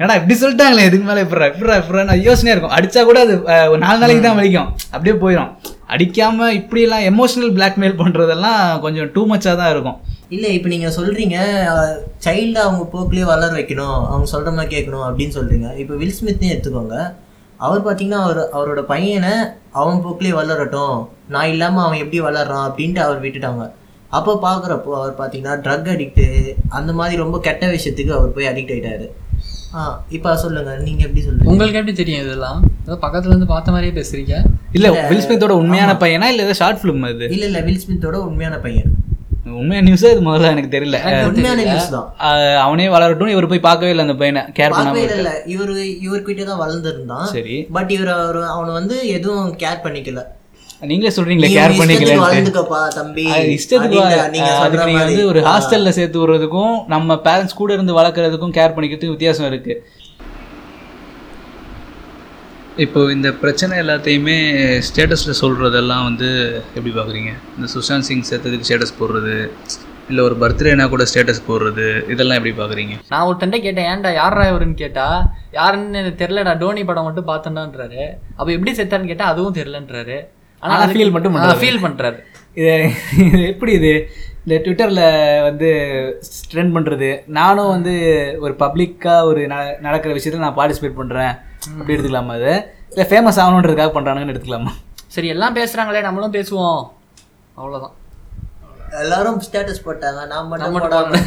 ஏன்னா 0.00 0.14
இப்படி 0.18 0.34
சொல்லிட்டாங்களே 0.42 0.84
இதுக்கு 0.88 1.06
மேலே 1.10 1.22
எப்படா 1.26 1.48
எப்படா 1.52 1.76
எப்படா 1.82 2.16
யோசனையாக 2.26 2.56
இருக்கும். 2.56 2.74
அடிச்சா 2.78 3.02
கூட 3.10 3.20
அது 3.26 3.34
ஒரு 3.72 3.80
நாலு 3.86 4.02
நாளைக்கு 4.02 4.24
தான் 4.26 4.38
வலிக்கும். 4.40 4.68
அப்படியே 4.94 5.14
போயிடும் 5.24 5.50
அடிக்காம 5.94 6.50
இப்படியெல்லாம் 6.60 7.06
எமோஷனல் 7.12 7.54
பிளாக்மெயில் 7.56 7.98
பண்ணுறதெல்லாம் 8.02 8.62
கொஞ்சம் 8.84 9.10
டூ 9.16 9.24
மச்சாக 9.32 9.56
தான் 9.62 9.72
இருக்கும். 9.74 9.98
இல்ல 10.34 10.46
இப்ப 10.58 10.68
நீங்க 10.74 10.88
சொல்றீங்க 11.00 11.36
சைல்டு 12.26 12.60
அவங்க 12.66 12.84
போக்குலயே 12.94 13.26
வளர 13.32 13.50
வைக்கணும் 13.58 13.98
அவங்க 14.12 14.26
சொல்ற 14.36 14.50
மாதிரி 14.56 14.74
கேட்கணும் 14.76 15.06
அப்படின்னு 15.08 15.36
சொல்றீங்க. 15.40 15.68
இப்ப 15.82 15.94
வில் 16.02 16.18
ஸ்மித்னே 16.20 16.52
எடுத்துக்கோங்க. 16.54 16.96
அவர் 17.66 17.86
பாத்தீங்கன்னா 17.86 18.20
அவர் 18.26 18.40
அவரோட 18.56 18.80
பையனை 18.92 19.32
அவன் 19.80 20.02
போக்குலயே 20.04 20.34
வளரட்டும். 20.40 20.96
நான் 21.34 21.50
இல்லாம 21.54 21.82
அவன் 21.86 22.02
எப்படி 22.04 22.20
வளர்றான் 22.28 22.66
அப்படின்ட்டு 22.68 23.02
அவர் 23.06 23.22
விட்டுட்டாங்க. 23.24 23.64
அப்போ 24.18 24.32
பார்க்குறப்போ 24.46 24.90
அவர் 25.00 25.14
பார்த்தீங்கன்னா 25.20 25.54
ட்ரக் 25.64 25.92
அடிக்ட்டு 25.94 26.26
அந்த 26.78 26.90
மாதிரி 26.98 27.22
ரொம்ப 27.24 27.36
கெட்ட 27.46 27.66
விஷயத்துக்கு 27.76 28.12
அவர் 28.18 28.34
போய் 28.36 28.50
அடிக்ட் 28.50 28.74
ஆயிட்டாரு. 28.74 29.06
ஆ 29.76 29.84
இப்போ 30.16 30.32
சொல்லுங்க 30.42 30.72
நீங்க 30.86 31.02
எப்படி 31.06 31.22
சொல்றீங்க? 31.26 31.50
உங்களுக்கு 31.52 31.78
எப்படி 31.78 31.94
தெரியும் 32.00 32.24
இதெல்லாம்? 32.24 32.60
ஏதோ 32.84 32.96
பக்கத்துல 33.04 33.32
இருந்து 33.32 33.48
பார்த்த 33.54 33.72
மாதிரியே 33.74 33.94
பேசுறீங்க. 34.00 34.34
இல்லை 34.76 34.90
வில் 35.10 35.24
ஸ்மித்தோட 35.24 35.54
உண்மையான 35.62 35.94
பையனா 36.04 36.28
இல்லை 36.32 36.44
ஏதோ 36.46 36.54
ஷார்ட் 36.60 36.80
ஃபிலிம் 36.82 37.06
அது? 37.08 37.26
இல்ல 37.36 37.44
இல்ல 37.50 37.60
வில் 37.68 37.82
ஸ்மித்தோட 37.84 38.18
உண்மையான 38.28 38.58
பையன். 38.66 38.92
உண்மையான 39.52 39.90
நியூஸே 39.90 40.10
இது 40.10 40.20
முதல்ல 40.20 40.50
எனக்கு 40.50 40.78
தெரியல. 40.78 40.98
உண்மையான 41.26 41.62
நியூஸ் 41.62 41.90
தான். 41.90 42.06
அஹ் 42.20 42.58
அவனே 42.58 42.86
வளரட்டும் 42.88 43.26
இவர் 43.26 43.46
போய் 43.46 43.60
பார்க்கவே 43.60 43.90
இல்லை 43.90 44.04
அந்த 44.04 44.14
பையனை. 44.14 44.42
கேர் 44.54 44.74
பண்ணாம 44.74 45.02
இல்ல. 45.08 45.32
இவரு 45.46 45.74
இவர்கிட்ட 46.06 46.44
தான் 46.44 46.60
வளர்ந்துருந்தான். 46.60 47.24
சரி. 47.24 47.56
பட் 47.72 47.90
இவர் 47.90 48.08
அவர் 48.08 48.42
அவனை 48.46 48.72
வந்து 48.72 49.08
எதுவும் 49.08 49.56
கேர் 49.56 49.84
பண்ணிக்கல. 49.84 50.22
நீங்களே 50.80 51.12
சொல்றீங்களே 51.16 51.50
கேர் 51.50 51.78
பண்ணிக்கல 51.78 52.14
வளர்ந்துக்கப்பா 52.20 52.88
தம்பி. 52.88 53.24
இஷ்டத்துக்கு 53.52 54.00
நீங்க. 54.30 54.50
வந்து 54.98 55.26
ஒரு. 55.26 55.40
ஹாஸ்டல்ல 55.40 55.88
சேர்த்து 55.88 56.18
விடுறதுக்கும் 56.22 56.84
நம்ம 56.86 57.14
பேரண்ட்ஸ் 57.24 57.54
கூட 57.54 57.72
இருந்து 57.72 58.00
வளர்க்குறதுக்கும் 58.00 58.54
கேர் 58.54 58.74
பண்ணிக்கிறதுக்கும் 58.76 59.08
வித்தியாசம் 59.08 59.46
இருக்கு. 59.46 59.74
இப்போ 62.82 63.00
இந்த 63.12 63.28
பிரச்சனை 63.32 63.74
எல்லாத்தையுமே 63.78 64.36
ஸ்டேட்டஸில் 64.78 65.38
சொல்கிறதெல்லாம் 65.40 66.06
வந்து 66.06 66.28
எப்படி 66.74 66.92
பார்க்குறீங்க 66.94 67.30
இந்த 67.56 67.66
சுஷாந்த் 67.74 68.06
சிங் 68.08 68.24
சேர்த்ததுக்கு 68.30 68.66
ஸ்டேட்டஸ் 68.68 68.98
போடுறது 69.00 69.34
இல்லை 70.08 70.22
ஒரு 70.24 70.36
பர்த்டேனா 70.40 70.86
கூட 70.88 71.04
ஸ்டேட்டஸ் 71.10 71.44
போடுறது 71.46 71.86
இதெல்லாம் 72.08 72.38
எப்படி 72.38 72.54
பார்க்குறீங்க 72.56 72.94
நான் 73.12 73.26
ஒருத்தன்ட்ட 73.28 73.60
கேட்டேன் 73.60 73.88
ஏன்டா 73.92 74.12
யாரா 74.14 74.46
இவருன்னு 74.50 74.82
கேட்டா 74.82 75.06
யாருன்னு 75.50 76.00
எனக்கு 76.02 76.20
தெரியலடா 76.24 76.54
டோனி 76.56 76.84
படம் 76.84 77.04
மட்டும் 77.04 77.30
பார்த்தேன்டான்றாரு. 77.30 78.02
அப்ப 78.36 78.48
எப்படி 78.52 78.74
செத்தாருன்னு 78.80 79.12
கேட்டா 79.12 79.24
அதுவும் 79.24 79.56
தெரியலன்றாரு. 79.60 80.18
ஆனா 80.62 80.82
feel 80.96 81.10
மட்டும். 81.12 81.40
ஃபீல் 81.62 81.82
பண்றாரு. 81.86 82.18
இது 82.56 82.74
எப்படி 83.48 83.72
இது? 83.72 83.94
இந்த 84.44 84.56
ட்விட்டரில் 84.64 85.04
வந்து 85.42 85.68
ட்ரெண்ட் 86.52 86.74
பண்ணுறது 86.76 87.08
நானும் 87.26 87.68
வந்து 87.68 87.94
ஒரு 88.40 88.54
பப்ளிக்காக 88.58 89.24
ஒரு 89.24 89.42
ந 89.46 89.56
நடக்கிற 89.80 90.12
விஷயத்தில் 90.12 90.46
நான் 90.46 90.58
பார்ட்டிசிபேட் 90.58 90.98
பண்ணுறேன் 90.98 91.32
அப்படி 91.72 91.94
எடுத்துக்கலாமா 91.94 92.34
அது 92.38 92.52
இல்லை 92.92 93.06
ஃபேமஸ் 93.10 93.40
ஆகணுன்றதுக்காக 93.42 93.92
பண்ணுறானுங்கன்னு 93.96 94.34
எடுத்துக்கலாமா? 94.34 94.72
சரி 95.14 95.28
எல்லாம் 95.34 95.56
பேசுறாங்களே 95.58 96.00
நம்மளும் 96.06 96.34
பேசுவோம். 96.38 96.80
அவ்வளவுதான். 97.58 97.94
எல்லாரும் 99.02 99.38
ஸ்டேட்டஸ் 99.44 99.84
போட்டாங்க 99.86 100.20
நான் 100.32 100.48
மட்டும் 100.50 100.74
போடாம. 100.76 101.20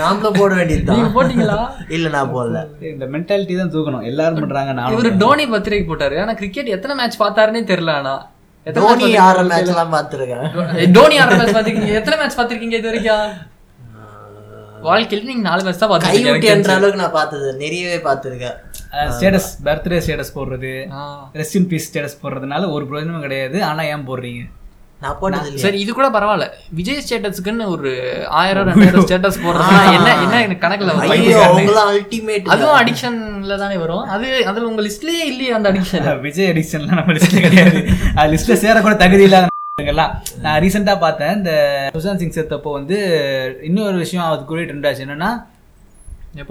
நாமளும் 0.00 0.38
போட 0.40 0.50
வேண்டியது 0.58 0.94
நீங்க 0.96 1.10
போட்டீங்களா? 1.16 1.58
இல்ல 1.96 2.08
நான் 2.16 2.32
போடல. 2.34 2.58
இந்த 2.92 3.06
மென்டாலிட்டி 3.14 3.54
தான் 3.60 3.72
தூக்கணும். 3.74 4.04
எல்லாரும் 4.10 4.40
பண்றாங்க 4.42 4.72
இவரு 4.72 5.08
நானும் 5.08 5.22
டோனி 5.22 5.46
பத்திரிக்கை 5.54 5.86
போட்டாரு. 5.90 6.16
ஆனா 6.24 6.34
கிரிக்கெட் 6.40 6.74
எத்தனை 6.76 6.96
மேட்ச் 7.00 7.20
பார்த்தாருன்னே 7.24 7.64
தெரியல 7.72 7.94
ஆனா. 8.00 8.14
match 8.66 9.16
ஆற 9.24 9.40
மேட்ச் 9.48 9.72
எல்லாம் 9.72 9.94
பாத்துருக்கேன்? 9.94 10.44
டோனி 10.96 11.16
ஆடுற 11.22 11.38
மேட்ச் 11.40 11.56
பாத்திருக்கீங்க 11.56 11.98
எத்தனை 12.00 12.16
மேட்ச் 12.20 12.38
பாத்திருக்கீங்க 12.38 12.76
இது 12.80 12.90
வரைக்கும்? 12.90 13.32
வாழ்க்கையில 14.88 15.26
நீங்க 15.30 15.44
நாலு 15.48 15.62
மேட்ச் 15.66 15.82
தான் 15.82 15.92
கைவிட்டு 16.06 16.48
என்ற 16.54 16.70
பாத்துருக்கீங்க 16.70 16.78
அளவுக்கு 16.78 17.02
நான் 17.02 17.16
பார்த்தது 17.18 17.48
நிறையவே 17.64 17.98
பார்த்துருக்கேன். 18.08 18.56
ஸ்டேட்டஸ் 19.14 19.48
பர்த்டே 19.66 20.00
ஸ்டேட்டஸ் 20.04 20.34
போடுறது. 20.36 20.72
ரெஸ்ட் 21.40 21.56
இன் 21.60 21.68
பீஸ் 21.72 21.88
ஸ்டேட்டஸ் 21.90 22.20
போடுறதுனால 22.22 22.68
ஒரு 22.76 22.84
பிரயோஜனமும் 22.90 23.24
கிடையாது. 23.26 23.58
ஆனா 23.70 23.82
ஏன் 23.94 24.06
போடுறீங்க? 24.10 24.42
சரி 25.62 25.78
இது 25.84 25.90
கூட 25.96 26.06
பரவாயில்ல. 26.16 26.44
விஜய் 26.78 27.00
ஸ்டேட்டஸ்க்குன்னு 27.04 27.64
ஒரு 27.74 27.90
ஆயிரம் 28.40 28.66
ரெண்டாயிரம் 28.68 29.06
ஸ்டேட்டஸ் 29.06 29.38
போடுறது. 29.44 29.72
என்ன 29.96 30.10
என்ன 30.24 30.36
எனக்கு 30.44 30.62
கணக்குல 30.66 30.92
அதுவும் 32.54 32.76
அடிக்ஷன்ல 32.80 33.56
தானே 33.64 33.76
வரும். 33.82 34.04
அது 34.14 34.28
அதுல 34.50 34.68
உங்க 34.70 34.82
லிஸ்ட்லயே 34.86 35.24
இல்லையே 35.32 35.52
அந்த 35.58 35.68
அடிக்ஷன் 35.72 36.06
விஜய் 36.28 36.50
எடிஷன்லாம் 36.52 37.00
நம்ம 37.00 37.16
லிஸ்ட்ல 37.18 37.42
கிடையாது. 37.46 37.80
அது 38.18 38.28
லிஸ்ட்ல 38.34 38.56
சேர 38.64 38.76
கூட 38.86 38.94
தகுதி 39.04 39.26
இல்லாத 39.28 39.50
எல்லாம் 39.92 40.12
நான் 40.44 40.58
ரீசெண்டா 40.64 40.94
பார்த்தேன் 41.04 41.34
இந்த 41.38 41.52
சுஷாந்த் 41.96 42.22
சிங் 42.22 42.36
செத்தப்போ 42.36 42.72
வந்து 42.78 42.98
இன்னொரு 43.70 43.96
விஷயம் 44.04 44.28
அதுக்குரிய 44.32 44.66
ட்ரெண்ட் 44.70 44.88
ஆச்சு. 44.90 45.04
என்னன்னா 45.06 45.30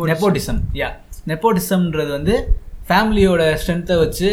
நெப்போட்டிசம் 0.10 0.60
யா 0.82 0.90
நெப்போட்டிசம்ன்றது 1.30 2.12
வந்து 2.18 2.36
ஃபேமிலியோட 2.88 3.42
ஸ்ட்ரென்த்தை 3.60 3.96
வச்சு 4.04 4.30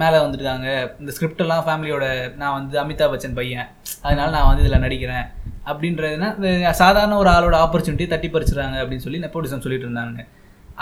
மேலே 0.00 0.16
வந்துருக்காங்க. 0.24 0.68
இந்த 1.00 1.10
ஸ்கிரிப்டெல்லாம் 1.16 1.62
ஃபேமிலியோட 1.66 2.06
நான் 2.40 2.56
வந்து 2.56 2.76
அமிதாப் 2.82 3.12
பச்சன் 3.12 3.36
பையன். 3.38 3.68
அதனால 4.06 4.28
நான் 4.36 4.48
வந்து 4.50 4.64
இதில் 4.64 4.84
நடிக்கிறேன். 4.86 5.26
அப்படின்றதுனா 5.70 6.28
சாதாரண 6.82 7.16
ஒரு 7.22 7.30
ஆளோட 7.36 7.56
ஆப்பர்ச்சுனிட்டி 7.66 8.06
தட்டி 8.10 8.28
பறிச்சுறாங்க 8.34 8.76
அப்படின்னு 8.82 9.04
சொல்லி 9.06 9.22
நெப்போட்டிசம் 9.24 9.64
சொல்லிட்டு 9.66 9.88
இருந்தாங்க. 9.88 10.26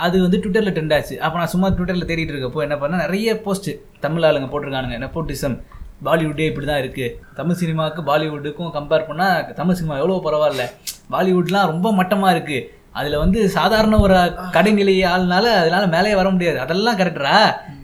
அது 0.05 0.15
வந்து 0.25 0.37
ட்விட்டரில் 0.43 0.75
ட்ரெண்ட் 0.75 0.95
ஆச்சு. 0.97 1.15
அப்போ 1.25 1.37
நான் 1.39 1.53
சும்மா 1.53 1.67
ட்விட்டரில் 1.77 2.09
தேடிட்டு 2.11 2.33
இருக்கப்போ 2.35 2.61
என்ன 2.67 2.75
பண்ணால் 2.83 3.03
நிறைய 3.05 3.37
போஸ்ட் 3.45 3.71
தமிழ் 4.05 4.27
ஆளுங்க 4.29 4.47
போட்டிருக்கானுங்க. 4.53 4.97
நெப்போட்டிசம் 5.05 5.57
பாலிவுட்டே 6.05 6.45
இப்படி 6.51 6.65
தான் 6.69 6.81
இருக்குது 6.83 7.09
தமிழ் 7.39 7.59
சினிமாவுக்கு 7.59 8.01
பாலிவுட்டுக்கும் 8.11 8.71
கம்பேர் 8.77 9.09
பண்ணால் 9.09 9.51
தமிழ் 9.59 9.77
சினிமா 9.79 9.97
எவ்வளோ 10.01 10.21
பரவாயில்ல. 10.25 10.63
பாலிவுட்லாம் 11.13 11.69
ரொம்ப 11.73 11.87
மட்டமாக 11.99 12.33
இருக்குது 12.35 12.61
அதில் 12.93 13.21
வந்து 13.23 13.39
சாதாரண 13.57 13.99
ஒரு 13.99 14.15
கடைநிலை 14.55 14.95
ஆள்னால 15.13 15.45
அதனால 15.61 15.83
மேலே 15.95 16.15
வர 16.19 16.29
முடியாது. 16.29 16.59
அதெல்லாம் 16.59 16.97
கரெக்டரா 16.97 17.37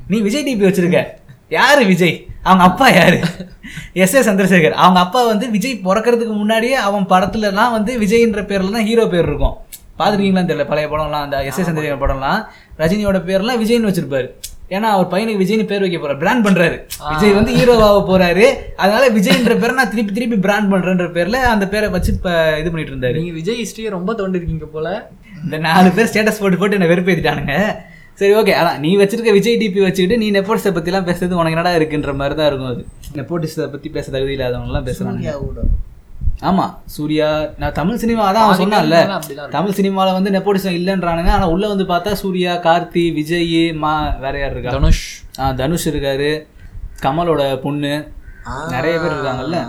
நீ 0.07 0.17
விஜய் 0.27 0.45
டிபி 0.47 0.67
வச்சிருக்க. 0.67 0.99
யாரு 1.57 1.83
விஜய்? 1.85 2.15
அவங்க 2.43 2.63
அப்பா 2.63 2.87
யாரு? 2.89 3.19
S 4.03 4.15
A 4.15 4.19
Chandrasekhar. 4.19 4.75
அவங்க 4.83 4.99
அப்பா 5.05 5.21
வந்து 5.23 5.45
விஜய் 5.55 5.81
பிறக்கறதுக்கு 5.85 6.35
முன்னாடியே 6.41 6.75
அவன் 6.87 7.07
படத்துலலாம் 7.13 7.75
வந்து 7.77 7.91
விஜய்ன்ற 7.99 8.41
பேர்ல 8.51 8.75
தான் 8.75 8.87
ஹீரோ 8.89 9.05
பேர் 9.13 9.27
இருக்கும். 9.29 9.55
பார்த்துருக்கீங்களான்னு 9.99 10.51
தெரியல. 10.51 10.67
பழைய 10.67 10.87
படம்லாம் 10.87 11.25
அந்த 11.27 11.43
எஸ் 11.49 11.59
ஏ 11.59 11.63
சந்திரசேகர் 11.63 12.03
படம்லாம். 12.03 12.41
ரஜினியோட 12.77 13.19
பேர்லாம் 13.29 13.61
விஜய்னு 13.63 13.89
வச்சிருப்பாரு. 13.89 14.29
ஏன்னா 14.75 14.87
அவர் 14.95 15.11
பையனுக்கு 15.11 15.41
விஜய்னு 15.41 15.65
பேர் 15.69 15.83
வைக்க 15.83 15.99
போறாரு. 16.01 16.19
பிராண்ட் 16.23 16.43
பண்றாரு. 16.47 16.77
விஜய் 17.11 17.37
வந்து 17.37 17.51
ஹீரோவாக 17.57 18.01
போறாரு. 18.09 18.45
அதனால 18.83 19.03
விஜய்ன்ற 19.17 19.53
பேரை 19.61 19.73
நான் 19.79 19.91
திருப்பி 19.93 20.13
திருப்பி 20.17 20.37
பிராண்ட் 20.45 20.71
பண்றேன்ற 20.73 21.07
பேர்ல 21.17 21.39
அந்த 21.53 21.67
பேரை 21.73 21.87
வச்சு 21.95 22.11
இப்ப 22.17 22.31
இது 22.61 22.71
பண்ணிட்டு 22.71 22.93
இருந்தாரு. 22.93 23.17
நீங்க 23.21 23.35
விஜய் 23.39 23.61
ஹிஸ்டரியை 23.61 23.91
ரொம்ப 23.97 24.13
தோண்டிருக்கீங்க 24.19 24.67
போல. 24.75 24.87
இந்த 25.45 25.57
நாலு 25.67 25.89
பேர் 25.97 26.09
ஸ்டேட்டஸ் 26.11 26.41
போட்டு 26.43 26.59
போட்டு 26.61 26.77
என்ன 26.79 26.89
வெறுப்பேத்திட்டானுங்க. 26.93 27.55
சரி 28.21 28.33
ஓகே 28.39 28.53
அதான் 28.61 28.79
நீ 28.85 28.89
வச்சிருக்க 29.01 29.33
விஜய் 29.35 29.59
டிபி 29.59 29.81
வச்சுக்கிட்டு 29.85 30.21
நீ 30.23 30.29
நெப்போட்டிஸை 30.37 30.71
பற்றிலாம் 30.77 31.07
பேசுறது 31.09 31.39
உனக்கு 31.41 31.55
என்னடா 31.57 31.73
இருக்குன்ற 31.79 32.13
மாதிரி 32.21 32.35
தான் 32.39 32.49
இருக்கும் 32.49 32.71
அது. 32.73 32.81
நெப்போட்டிஸை 33.19 33.67
பற்றி 33.75 33.89
பேச 33.97 34.05
தகுதி 34.15 34.35
இல்லாதவங்கலாம் 34.37 34.87
பேசுகிறாங்க 34.89 35.35
ஆமாம் 36.47 36.73
சூர்யா 36.95 37.29
நான் 37.61 37.75
தமிழ் 37.79 37.99
சினிமா 38.01 38.23
அதான் 38.29 38.45
அவன் 38.45 38.59
சொன்னான்ல. 38.61 38.97
தமிழ் 39.55 39.75
சினிமாவில் 39.79 40.17
வந்து 40.17 40.31
நெப்போட்டிசம் 40.35 40.77
இல்லைன்றானுங்க. 40.77 41.31
ஆனால் 41.37 41.51
உள்ளே 41.53 41.67
வந்து 41.67 41.85
பார்த்தா 41.89 42.11
சூர்யா 42.21 42.53
கார்த்தி 42.67 43.03
விஜய் 43.17 43.73
மா 43.83 43.91
வேற 44.23 44.39
யார் 44.39 44.51
இருக்கா? 44.51 44.73
தனுஷ். 44.77 45.03
ஆ 45.39 45.51
தனுஷ் 45.51 45.87
இருக்காரு. 45.91 46.31
கமலோட 47.05 47.41
பொண்ணு. 47.65 47.93
நிறைய 48.75 48.95
பேர் 49.01 49.15
இருக்காங்கல்ல. 49.15 49.59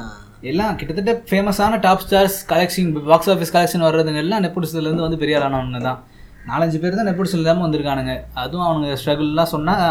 எல்லாம் 0.50 0.77
கிட்டத்தட்ட 0.77 1.12
ஃபேமஸான 1.31 1.81
top 1.87 2.05
stars 2.05 2.39
collection 2.53 2.93
box 3.11 3.31
office 3.35 3.55
collection 3.57 3.87
வர்றதுங்க 3.89 4.23
எல்லாம் 4.25 4.43
நெப்போட்டிசத்துலேருந்து 4.45 5.07
வந்து 5.07 5.23
பெரிய 5.23 5.39
ஆளானவங்க 5.39 5.81
தான். 5.89 5.99
நாலஞ்சு 6.50 6.79
பேர் 6.83 6.99
தான் 6.99 7.09
நெப்போட்டிசம் 7.11 7.41
இல்லாமல் 7.43 7.67
வந்திருக்கானுங்க. 7.67 8.15
அதுவும் 8.43 8.67
அவனுங்க 8.69 8.97
ஸ்ட்ரகிள்லாம் 9.00 9.53
சொன்னால் 9.57 9.87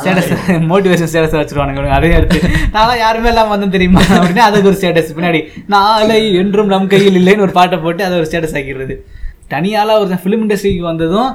ஸ்டேட்டஸ் 0.00 0.30
மோட்டிவேஷன் 0.70 1.10
ஸ்டேட்டஸ் 1.12 1.38
வச்சிருவானுங்க. 1.40 1.94
அதே 1.98 2.10
எடுத்து 2.18 2.40
நான் 2.76 3.00
யாருமே 3.04 3.30
இல்லாமல் 3.32 3.54
வந்தேன் 3.54 3.74
தெரியுமா? 3.76 4.02
அப்படின்னா 4.18 4.44
அதுக்கு 4.48 4.70
ஒரு 4.72 4.78
ஸ்டேட்டஸ் 4.80 5.14
பின்னாடி 5.18 5.40
நாளை 5.74 6.18
என்றும் 6.42 6.72
நம் 6.74 6.90
கையில் 6.94 7.18
இல்லைன்னு 7.20 7.46
ஒரு 7.46 7.54
பாட்டை 7.58 7.78
போட்டு 7.86 8.04
அதை 8.08 8.18
ஒரு 8.20 8.28
ஸ்டேட்டஸ் 8.30 8.56
ஆக்கிடுறது. 8.60 8.96
தனியால 9.54 9.94
ஒருத்தன் 10.00 10.24
ஃபிலிம் 10.24 10.42
இண்டஸ்ட்ரிக்கு 10.44 10.84
வந்ததும் 10.90 11.30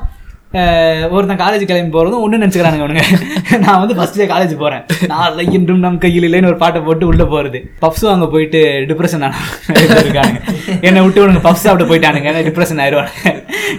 ஒருத்தன் 1.16 1.40
காலேஜ் 1.42 1.64
கிளம்பி 1.70 1.92
போகிறதும் 1.96 2.24
ஒன்று 2.26 2.42
நினச்சிக்கிறானுங்க 2.42 2.84
அவனுங்க 2.86 3.04
நான் 3.64 3.80
வந்து 3.82 3.96
ஃபஸ்ட்டு 3.98 4.20
டே 4.22 4.28
காலேஜ் 4.32 4.54
போகிறேன் 4.62 4.84
நான் 5.12 5.54
என்றும் 5.58 5.82
நம் 5.86 6.00
கையில் 6.04 6.28
இல்லைன்னு 6.28 6.50
ஒரு 6.52 6.60
பாட்டை 6.64 6.80
போட்டு 6.88 7.06
உள்ளே 7.12 7.26
போகிறது 7.34 7.60
பப்ஸும் 7.84 8.12
அங்கே 8.14 8.28
போயிட்டு 8.36 8.62
டிப்ரெஷன் 8.92 9.26
இருக்கானுங்க. 10.04 10.40
என்னை 10.88 11.02
விட்டு 11.06 11.24
உனக்கு 11.26 11.44
பப்ஸ் 11.48 11.66
சாப்பிட்டு 11.66 11.90
போயிட்டானுங்க. 11.92 12.32
டிப்ரெஷன் 12.48 12.82
ஆயிடுவானுங்க 12.84 13.34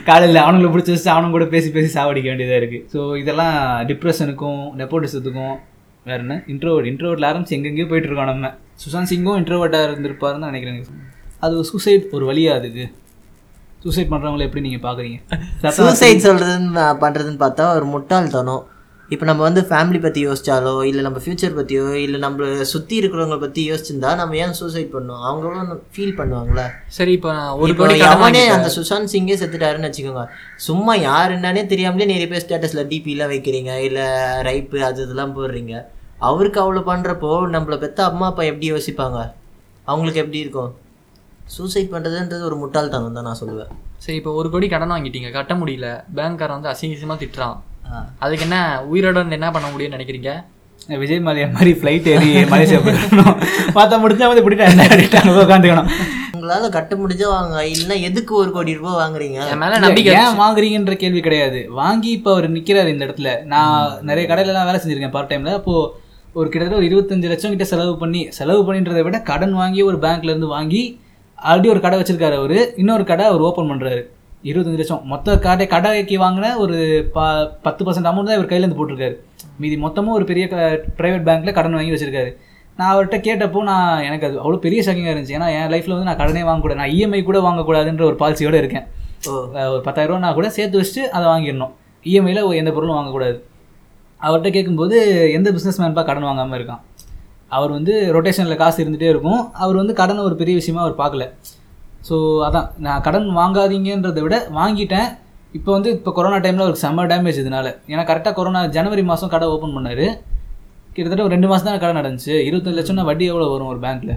காலையில் 0.09 0.43
அவனுங்களை 0.45 0.71
பிடிச்சி 0.75 0.93
வச்சு 0.95 1.11
அவனுங்க 1.15 1.35
கூட 1.37 1.47
பேசி 1.55 1.71
பேசி 1.77 1.91
சாவடிக்க 1.97 2.29
வேண்டியதாக 2.33 2.61
இருக்குது 2.63 2.85
ஸோ 2.95 3.01
இதெல்லாம் 3.23 3.57
டிப்ரெஷனுக்கும் 3.91 4.61
நெப்போட்டிசத்துக்கும் 4.83 5.55
வேற 6.07 6.19
என்ன? 6.25 6.35
இன்ட்ரோவர்ட் 6.53 6.89
இன்ட்ரோவர்ட்ல 6.93 7.29
ஆரம்பிச்சு 7.31 7.57
எங்கெங்கேயோ 7.59 7.89
போயிட்டு 7.93 8.09
இருக்கோம் 8.09 8.31
நம்ம. 8.33 8.51
சுஷாந்த் 8.83 9.11
சிங்கும் 9.13 9.39
இன்ட்ரோவர்ட்டாக 9.43 9.89
இருந்திருப்பாருன்னு 9.89 10.51
நினைக்கிறேன். 10.51 10.79
அது 11.47 11.65
சூசைட் 11.71 12.05
ஒரு 12.17 12.25
வழியாக 12.31 12.61
அதுக்கு 12.61 12.85
சூசைட் 13.87 14.13
பண்ணுறவங்கள 14.13 14.49
எப்படி 14.49 14.65
நீங்கள் 14.69 14.87
பார்க்குறீங்க 14.87 15.75
சூசைட் 15.83 16.25
சொல்றதுன்னு 16.29 16.73
நான் 16.79 17.03
பண்றதுன்னு 17.05 17.45
பார்த்தா 17.45 17.75
ஒரு 17.81 17.87
முட்டாள்தனம். 17.97 18.65
இப்போ 19.15 19.25
நம்ம 19.29 19.43
வந்து 19.47 19.63
ஃபேமிலி 19.69 19.99
பத்தி 20.05 20.21
யோசிச்சாலோ 20.27 20.73
இல்லை 20.89 21.03
நம்ம 21.07 21.19
ஃபியூச்சர் 21.25 21.53
பத்தியோ 21.59 21.85
இல்லை 22.05 22.19
நம்ம 22.25 22.65
சுத்தி 22.71 22.95
இருக்கிறவங்க 23.01 23.37
பத்தி 23.43 23.61
யோசிச்சிருந்தா 23.71 24.13
நம்ம 24.21 24.37
ஏன் 24.45 24.57
சூசைட் 24.61 24.89
பண்ணோம்? 24.95 25.21
அவங்களும் 25.29 25.69
ஃபீல் 25.97 26.17
பண்ணுவாங்களே? 26.21 26.65
சரி 26.97 27.13
இப்போ 27.19 27.33
ஒரு 27.65 27.75
அவனே. 28.15 28.43
அந்த 28.55 28.71
சுஷாந்த் 28.77 29.13
சிங்கே 29.13 29.37
செத்துட்டாருன்னு 29.43 29.91
வச்சுக்கோங்க. 29.91 30.25
சும்மா 30.67 30.95
யார் 31.09 31.35
என்னன்னே 31.37 31.63
தெரியாமலே 31.73 32.09
நிறைய 32.13 32.29
பேர் 32.33 32.45
ஸ்டேட்டஸ்ல 32.47 32.85
டிபிலாம் 32.93 33.33
வைக்கிறீங்க 33.35 33.77
இல்ல 33.89 34.01
ரைப்பு 34.49 34.81
அது 34.89 35.05
இதெல்லாம் 35.07 35.37
போடுறீங்க. 35.39 35.75
அவருக்கு 36.31 36.61
அவ்வளோ 36.65 36.83
பண்றப்போ 36.91 37.31
நம்மள 37.55 37.79
பெத்த 37.85 38.09
அம்மா 38.11 38.27
அப்பா 38.33 38.45
எப்படி 38.51 38.73
யோசிப்பாங்க? 38.75 39.21
அவங்களுக்கு 39.93 40.23
எப்படி 40.25 40.43
இருக்கும்? 40.45 40.73
சூசைட் 41.55 41.93
பண்றதுன்றது 41.95 42.43
ஒரு 42.49 42.57
முட்டாள்தனம் 42.63 43.17
தான் 43.19 43.27
நான் 43.29 43.41
சொல்லுவேன். 43.41 43.71
சரி 44.05 44.17
இப்போ 44.21 44.33
ஒரு 44.41 44.49
கோடி 44.53 44.67
கடன் 44.73 44.93
வாங்கிட்டீங்க 44.95 45.31
கட்ட 45.37 45.55
முடியல 45.61 45.89
பேங்க்காரன் 46.17 46.57
வந்து 46.59 46.71
அசிங்கசியமா 46.73 47.17
திட்டுறான். 47.23 47.57
அதுக்கு 48.25 48.45
என்ன 48.47 48.59
உயிரோட 48.93 49.17
இருந்து 49.21 49.39
என்ன 49.39 49.49
பண்ண 49.55 49.67
முடியும்னு 49.73 49.97
நினைக்கிறீங்க? 49.97 50.33
விஜய் 51.03 51.23
மலையா 51.27 51.47
மாதிரி 51.55 51.71
ஃப்ளைட் 51.79 52.09
ஏறி 52.15 52.29
மலேசியா 52.53 52.81
போயிடணும். 52.87 53.37
பார்த்தா 53.77 53.97
முடிஞ்சா 54.03 54.27
வந்து 54.31 54.45
பிடிட்டாங்க 54.47 55.43
உட்காந்துக்கணும் 55.45 55.91
உங்களால 56.37 56.69
கட்ட 56.77 56.95
முடிஞ்சா 57.03 57.29
வாங்க 57.35 57.57
இல்லைன்னா 57.75 57.97
எதுக்கு 58.09 58.33
ஒரு 58.41 58.51
கோடி 58.57 58.73
ரூபாய் 58.79 58.99
வாங்குறீங்க? 59.03 59.39
மேல 59.63 59.79
நம்பிக்கை 59.85 60.13
ஏன் 60.23 60.41
வாங்குறீங்கன்ற 60.43 60.97
கேள்வி 61.03 61.21
கிடையாது. 61.27 61.61
வாங்கி 61.81 62.11
இப்போ 62.17 62.31
அவர் 62.35 62.49
நிக்கிறாரு 62.57 62.93
இந்த 62.95 63.07
இடத்துல. 63.07 63.31
நான் 63.53 63.95
நிறைய 64.11 64.25
கடையில 64.33 64.53
எல்லாம் 64.53 64.69
வேலை 64.71 64.81
செஞ்சிருக்கேன் 64.83 65.15
பார்ட் 65.17 65.33
டைம்ல 65.33 65.57
அப்போ 65.61 65.75
ஒரு 66.39 66.47
கிட்டத்தட்ட 66.49 66.81
ஒரு 66.81 66.89
இருபத்தஞ்சு 66.91 67.33
லட்சம் 67.33 67.55
கிட்ட 67.55 67.67
செலவு 67.73 67.93
பண்ணி 68.03 68.23
செலவு 68.39 68.63
பண்ணின்றதை 68.69 69.03
விட 69.07 69.19
கடன் 69.33 69.55
வாங்கி 69.63 69.83
ஒரு 69.91 69.99
பேங்க்ல 70.05 70.33
இருந்து 70.33 70.55
வாங்கி 70.57 70.83
ஆல்ரெடி 71.49 71.69
ஒரு 71.73 71.81
கடை 71.85 71.97
வச்சிருக்காரு 72.01 72.37
அவரு. 72.41 72.59
இன்னொரு 72.77 73.05
கடை 73.05 73.25
அவர் 73.27 73.41
ஓப்பன் 73.41 73.71
பண்றாரு. 73.71 74.03
இருபத்தஞ்சு 74.51 74.81
லட்சம். 74.81 75.05
மொத்த 75.13 75.39
கடை 75.47 75.67
கடைக்கு 75.67 76.17
வாங்கின 76.23 76.57
ஒரு 76.65 76.77
ப 77.15 77.25
பத்து 77.63 77.85
பர்சன்ட் 77.85 78.09
அமௌண்ட் 78.11 78.29
தான் 78.31 78.39
இவர் 78.39 78.51
கையில 78.51 78.65
இருந்து 78.65 78.79
போட்டிருக்காரு. 78.81 79.15
மீதி 79.63 79.77
மொத்தமும் 79.85 80.17
ஒரு 80.19 80.25
பெரிய 80.31 80.47
ப்ரைவேட் 80.99 81.27
பேங்க்ல 81.29 81.53
கடன் 81.59 81.77
வாங்கி 81.79 81.95
வச்சிருக்காரு. 81.95 82.31
நான் 82.79 82.91
அவர்கிட்ட 82.93 83.19
கேட்டப்போ 83.27 83.61
நான் 83.71 84.03
எனக்கு 84.07 84.27
அது 84.29 84.37
அவ்வளோ 84.43 84.59
பெரிய 84.67 84.83
ஷாக்கிங்காக 84.87 85.15
இருந்துச்சு. 85.15 85.37
ஏன்னா 85.39 85.49
என் 85.59 85.71
லைஃப்பில் 85.75 85.95
வந்து 85.97 86.09
நான் 86.11 86.21
கடனே 86.23 86.43
வாங்கக்கூடாது 86.49 86.81
நான் 86.83 86.95
இஎம்ஐ 86.97 87.23
கூட 87.29 87.39
வாங்கக்கூடாதுன்ற 87.49 88.05
ஒரு 88.11 88.17
பாலிசியோட 88.23 88.57
இருக்கேன். 88.63 88.87
ஒரு 89.75 89.81
பத்தாயிரம் 89.87 90.17
ரூபா 90.17 90.33
கூட 90.39 90.49
சேர்த்து 90.57 90.81
வச்சுட்டு 90.81 91.05
அதை 91.17 91.27
வாங்கிடணும். 91.33 91.73
இஎம்ஐயில் 92.05 92.53
எந்த 92.63 92.73
பொருளும் 92.77 92.99
வாங்கக்கூடாது 92.99 93.39
அவர்கிட்ட 94.21 94.51
கேட்கும்போது 94.57 94.97
எந்த 95.33 95.49
பிஸ்னஸ் 95.51 95.81
மேன்பா 95.83 96.05
கடன் 96.05 96.29
வாங்காமல் 96.29 96.59
இருக்கான்? 96.61 96.83
அவர் 97.51 97.71
வந்து 97.71 98.13
ரொட்டேஷனில் 98.15 98.57
காசு 98.57 98.85
இருந்துகிட்டே 98.85 99.13
இருக்கும். 99.15 99.51
அவர் 99.55 99.77
வந்து 99.77 99.95
கடனை 99.95 100.23
ஒரு 100.23 100.37
பெரிய 100.37 100.55
விஷயமா 100.55 100.81
அவர் 100.81 100.97
பார்க்கல. 101.03 101.25
ஸோ 102.09 102.17
அதான். 102.49 102.67
நான் 102.79 103.01
கடன் 103.01 103.29
வாங்காதீங்கன்றதை 103.39 104.23
விட 104.27 104.37
வாங்கிட்டேன். 104.59 105.09
இப்போ 105.55 105.73
வந்து 105.73 105.91
இப்போ 105.91 106.11
கொரோனா 106.13 106.37
டைமில் 106.37 106.65
அவருக்கு 106.65 106.85
செம்ம 106.87 107.07
டேமேஜ் 107.13 107.39
இதனால. 107.43 107.67
ஏன்னா 107.89 108.03
கரெக்டாக 108.11 108.35
கொரோனா 108.35 108.67
ஜனவரி 108.77 109.03
மாதம் 109.03 109.33
கடை 109.35 109.49
ஓப்பன் 109.49 109.77
பண்ணார். 109.77 110.07
கிட்டத்தட்ட 110.95 111.25
ஒரு 111.25 111.35
ரெண்டு 111.35 111.49
மாதம் 111.49 111.69
தான் 111.69 111.81
கடை 111.81 111.95
நடந்துச்சு. 112.01 112.35
இருபத்தஞ்சு 112.49 112.79
லட்சம்னா 112.79 113.05
வட்டி 113.09 113.25
எவ்வளோ 113.31 113.47
வரும் 113.55 113.73
ஒரு 113.73 113.81
பேங்க்கில் 113.85 114.15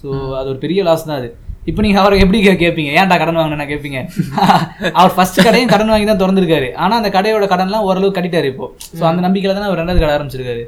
ஸோ 0.00 0.08
அது 0.38 0.48
ஒரு 0.48 0.58
பெரிய 0.58 0.82
லாஸ் 0.88 1.06
தான் 1.08 1.18
அது. 1.20 1.28
இப்போ 1.70 1.80
நீங்கள் 1.82 2.02
அவரை 2.02 2.18
எப்படி 2.24 2.38
கே- 2.44 2.58
கேட்பீங்க 2.62 2.90
ஏன்டா 3.00 3.16
கடன் 3.18 3.38
வாங்கினா 3.40 3.66
கேட்பீங்க 3.72 3.98
அவர் 4.98 5.14
ஃபர்ஸ்ட் 5.16 5.40
கடையும் 5.46 5.72
கடன் 5.72 5.90
வாங்கி 5.92 6.06
தான் 6.10 6.20
திறந்துருக்காரு. 6.22 6.68
ஆனால் 6.74 6.98
அந்த 7.00 7.10
கடையோட 7.16 7.46
கடன்லாம் 7.54 7.86
ஓரளவு 7.88 8.16
கட்டிட்டாரு 8.18 8.48
இப்போ. 8.52 8.66
ஸோ 8.98 9.02
அந்த 9.10 9.20
நம்பிக்கையில் 9.26 9.56
தானே 9.58 9.68
அவர் 9.70 9.80
ரெண்டாவது 9.82 10.02
கடை 10.04 10.14
ஆரம்பிச்சிருக்காரு. 10.18 10.62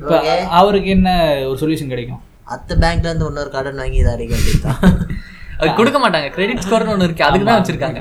இப்போ 0.00 0.16
அவருக்கு 0.58 0.90
என்ன 0.96 1.08
ஒரு 1.48 1.58
சொல்யூஷன் 1.62 1.92
கிடைக்கும்? 1.92 2.20
அத்தை 2.54 2.74
பேங்க்ல 2.82 3.08
இருந்து 3.10 3.26
இன்னொரு 3.30 3.50
கடன் 3.56 3.80
வாங்கி 3.82 3.98
இதை 4.02 4.12
அடைக்க 4.14 4.34
கொடுக்க 5.78 5.98
மாட்டாங்க. 6.02 6.28
கிரெடிட் 6.34 6.62
ஸ்கோர்னு 6.64 6.92
ஒன்று 6.94 7.06
இருக்கு. 7.08 7.24
அதுக்கு 7.28 7.46
தான் 7.48 7.58
வச்சிருக்காங்க. 7.60 8.00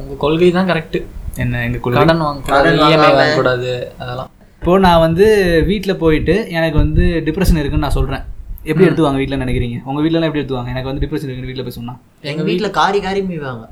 உங்க 0.00 0.14
கொள்கை 0.22 0.50
தான் 0.56 0.68
கரெக்ட் 0.70 0.98
என்ன 1.42 1.62
எங்க 1.66 1.78
கொள்கை? 1.84 1.98
கடன் 2.00 2.22
வாங்கக்கூடாது 2.26 2.70
இஎம்ஐ 2.76 2.90
வாங்காம. 2.94 3.16
வாங்கக்கூடாது 3.16 3.70
அதெல்லாம். 4.02 4.30
இப்போ 4.62 4.76
நான் 4.86 5.02
வந்து 5.06 5.26
வீட்டில் 5.70 6.00
போயிட்டு 6.04 6.36
எனக்கு 6.58 6.78
வந்து 6.82 7.04
டிப்ரெஷன் 7.26 7.60
இருக்குன்னு 7.62 7.86
நான் 7.86 7.98
சொல்கிறேன் 7.98 8.24
எப்படி 8.70 8.86
எடுத்துவாங்க 8.88 9.20
வீட்டில் 9.22 9.42
நினைக்கிறீங்க? 9.42 9.78
உங்கள் 9.88 10.02
வீட்டிலலாம் 10.04 10.30
எப்படி 10.30 10.42
எடுத்துவாங்க? 10.42 10.70
எனக்கு 10.74 10.90
வந்து 10.90 11.04
டிப்ரெஷன் 11.04 11.28
இருக்குன்னு 11.28 11.50
வீட்டில் 11.50 11.66
போய் 11.68 11.78
சொன்னா. 11.80 11.94
எங்க 12.32 12.44
வீட்ல 12.50 12.70
காரி 12.80 13.00
காரி 13.06 13.22
மீவாங்க 13.30 13.66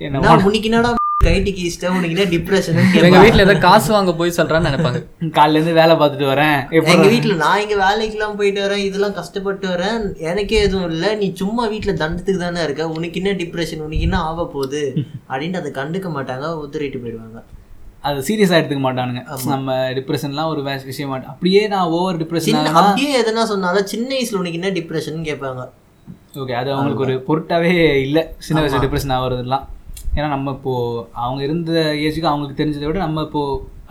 என்ன 0.00 0.20
நான் 0.84 1.02
உனக்கு 1.24 1.36
என்னடா 1.36 1.48
கைட்டு 1.48 1.52
கீஸ்ட 1.58 1.90
உனக்கு 1.96 2.14
என்ன 2.14 2.26
டிப்ரெஷன் 2.34 2.78
எங்க 3.06 3.18
வீட்ல 3.18 3.42
ஏதோ 3.42 3.54
காசு 3.58 3.92
வாங்க 3.92 4.12
போய் 4.12 4.36
சொல்றான்னு 4.36 4.68
நினைப்பாங்க. 4.70 5.00
காலையிலேருந்து 5.38 5.72
வேலை 5.72 5.94
பார்த்துட்டு 5.96 6.26
வரேன். 6.32 6.58
எங்க 6.92 7.08
வீட்ல 7.08 7.34
நான் 7.34 7.60
இங்க 7.60 7.76
வேலைக்கெல்லாம் 7.86 8.36
போயிட்டு 8.36 8.60
வரேன் 8.66 8.78
இதெல்லாம் 8.78 9.12
கஷ்டப்பட்டு 9.12 9.68
வரேன். 9.68 10.14
எனக்கே 10.30 10.58
எதுவும் 10.58 10.90
இல்ல. 10.90 11.14
நீ 11.14 11.32
சும்மா 11.32 11.66
வீட்ல 11.66 11.92
தண்டத்துக்கு 11.92 12.36
தானே 12.36 12.62
இருக்க. 12.62 12.88
உனக்கு 12.88 13.20
என்ன 13.22 13.32
டிப்ரெஷன் 13.32 13.84
உனக்கு 13.86 14.00
என்ன 14.00 14.20
ஆக 14.20 14.46
போகுது? 14.46 14.82
அப்படின்ட்டு 15.30 15.60
அதை 15.62 15.72
கண்டுக்க 15.72 16.10
மாட்டாங்க 16.16 16.48
உதறிட்டு 16.64 17.00
போயிடுவாங்க. 17.04 17.40
அது 18.02 18.20
சீரியஸாக 18.20 18.58
எடுத்துக்க 18.60 18.82
மாட்டானுங்க. 18.86 19.22
நம்ம 19.46 19.92
டிப்ரெஷன்லாம் 19.98 20.46
ஒரு 20.46 20.62
விஷயம் 20.62 21.08
மாட்டேன் 21.08 21.30
அப்படியே 21.30 21.68
நான் 21.68 21.88
ஓவர் 21.88 22.16
டிப்ரெஷன் 22.16 22.40
சின்ன 22.40 22.72
அப்படியே 22.80 23.22
எதனா 23.22 23.42
சொன்னாலும் 23.42 23.86
சின்ன 23.86 24.14
வயசுல 24.14 24.40
உனக்கு 24.42 24.60
என்ன 24.62 24.72
டிப்ரெஷன் 24.80 25.24
கேட்பாங்க. 25.30 25.62
ஓகே 26.36 26.52
அது 26.52 26.72
அவங்களுக்கு 26.72 27.06
ஒரு 27.06 27.24
பொருட்டாவே 27.28 28.00
இல்லை. 28.06 28.24
சின்ன 28.38 28.60
வயசு 28.60 28.78
டிப்ரெஷன் 28.78 29.14
ஆகிறதுலாம். 29.16 29.64
ஏன்னா 30.16 30.28
நம்ம 30.34 30.52
இப்போ 30.56 30.72
அவங்க 31.24 31.40
இருந்த 31.46 31.70
ஏஜுக்கு 32.06 32.28
அவங்களுக்கு 32.32 32.58
தெரிஞ்சதை 32.60 32.86
விட 32.88 32.98
நம்ம 33.06 33.22
இப்போ 33.28 33.42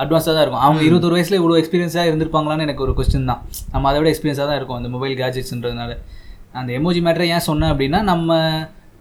அட்வான்ஸாக 0.04 0.34
தான் 0.36 0.44
இருக்கும். 0.44 0.64
அவங்க 0.68 0.82
இருபத்தொரு 0.88 1.16
வயசுல 1.18 1.38
இவ்வளோ 1.40 1.58
எக்ஸ்பீரியன்ஸாக 1.62 2.10
இருந்திருப்பாங்களான்னு 2.10 2.66
எனக்கு 2.68 2.84
ஒரு 2.86 2.94
கொஸ்டின் 3.00 3.28
தான். 3.32 3.42
நம்ம 3.74 3.90
அதை 3.90 3.98
விட 4.02 4.10
எக்ஸ்பீரியன்ஸாக 4.14 4.48
தான் 4.52 4.60
இருக்கும் 4.60 4.80
அந்த 4.80 4.90
மொபைல் 4.96 5.16
கேஜெட்ஸ்ன்றதுனால 5.22 5.92
அந்த 6.60 6.70
எமோஜி 6.80 7.02
மேட்டரை 7.08 7.28
ஏன் 7.36 7.46
சொன்னேன் 7.50 7.72
அப்படின்னா 7.74 8.00
நம்ம 8.12 8.38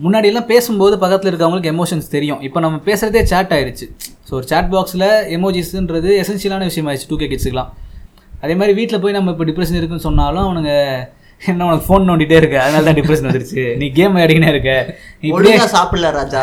முன்னாடி 0.04 0.26
எல்லாம் 0.30 0.48
பேசும்போது 0.52 0.94
பக்கத்தில் 1.04 1.30
இருக்கவங்களுக்கு 1.30 1.72
எமோஷன்ஸ் 1.74 2.12
தெரியும். 2.16 2.40
இப்போ 2.46 2.58
நம்ம 2.64 2.76
பேசுகிறதே 2.88 3.22
சேட் 3.32 3.52
ஆயிருச்சு. 3.56 3.86
ஸோ 4.26 4.32
ஒரு 4.38 4.46
சேட் 4.52 4.70
பாக்ஸில் 4.74 5.08
எமோஜிஸ்ன்றது 5.36 6.10
எசென்ஷியலான 6.22 6.66
விஷயம் 6.70 6.88
ஆயிடுச்சு 6.90 7.08
டூ 7.10 7.18
கே 7.22 7.28
கிட்ஸுக்குலாம் 7.32 7.70
அதே 8.44 8.54
மாதிரி 8.60 8.72
வீட்டில் 8.78 9.02
போய் 9.02 9.16
நம்ம 9.16 9.32
இப்போ 9.34 9.44
டிப்ரெஷன் 9.50 9.78
இருக்குன்னு 9.80 10.06
சொன்னாலும் 10.08 10.44
அவனுங்க 10.46 10.72
என்ன 11.50 11.64
உனக்கு 11.68 11.86
ஃபோன் 11.86 12.06
நோண்டிட்டே 12.08 12.36
இருக்க? 12.40 12.56
அதனால 12.64 12.84
தான் 12.88 12.96
டிப்ரெஷன் 12.98 13.28
வந்துருச்சு. 13.28 13.62
நீ 13.80 13.86
கேம் 13.98 14.18
ஆடிக்கினே 14.22 14.50
இருக்க. 14.52 14.72
நீ 15.20 15.26
இப்படியே 15.30 15.56
சாப்பிடல 15.76 16.10
ராஜா. 16.18 16.40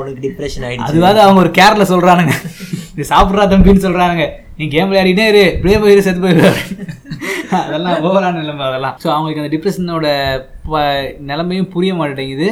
உனக்கு 0.00 0.20
டிப்ரெஷன் 0.26 0.66
ஆயிடுச்சு. 0.68 0.88
அதுவாக 0.90 1.22
அவங்க 1.24 1.40
ஒரு 1.44 1.52
கேர்ல 1.58 1.86
சொல்றானுங்க. 1.92 2.34
நீ 2.98 3.04
சாப்பிட்றா 3.12 3.46
தம்பின்னு 3.52 3.84
சொல்றானுங்க. 3.86 4.26
நீ 4.60 4.66
கேம் 4.74 4.88
விளையாடினே 4.90 5.26
இரு. 5.32 5.44
இப்படியே 5.56 5.78
போயிரு 5.82 6.04
செத்து 6.06 6.24
போயிரு. 6.26 6.48
அதெல்லாம் 7.58 7.98
ஓவரான 8.06 8.34
நிலைமை 8.40 8.64
அதெல்லாம். 8.70 8.96
ஸோ 9.02 9.08
அவங்களுக்கு 9.16 9.42
அந்த 9.42 9.52
டிப்ரெஷனோட 9.56 10.06
நிலைமையும் 11.30 11.70
புரிய 11.74 11.92
மாட்டேங்குது. 12.00 12.48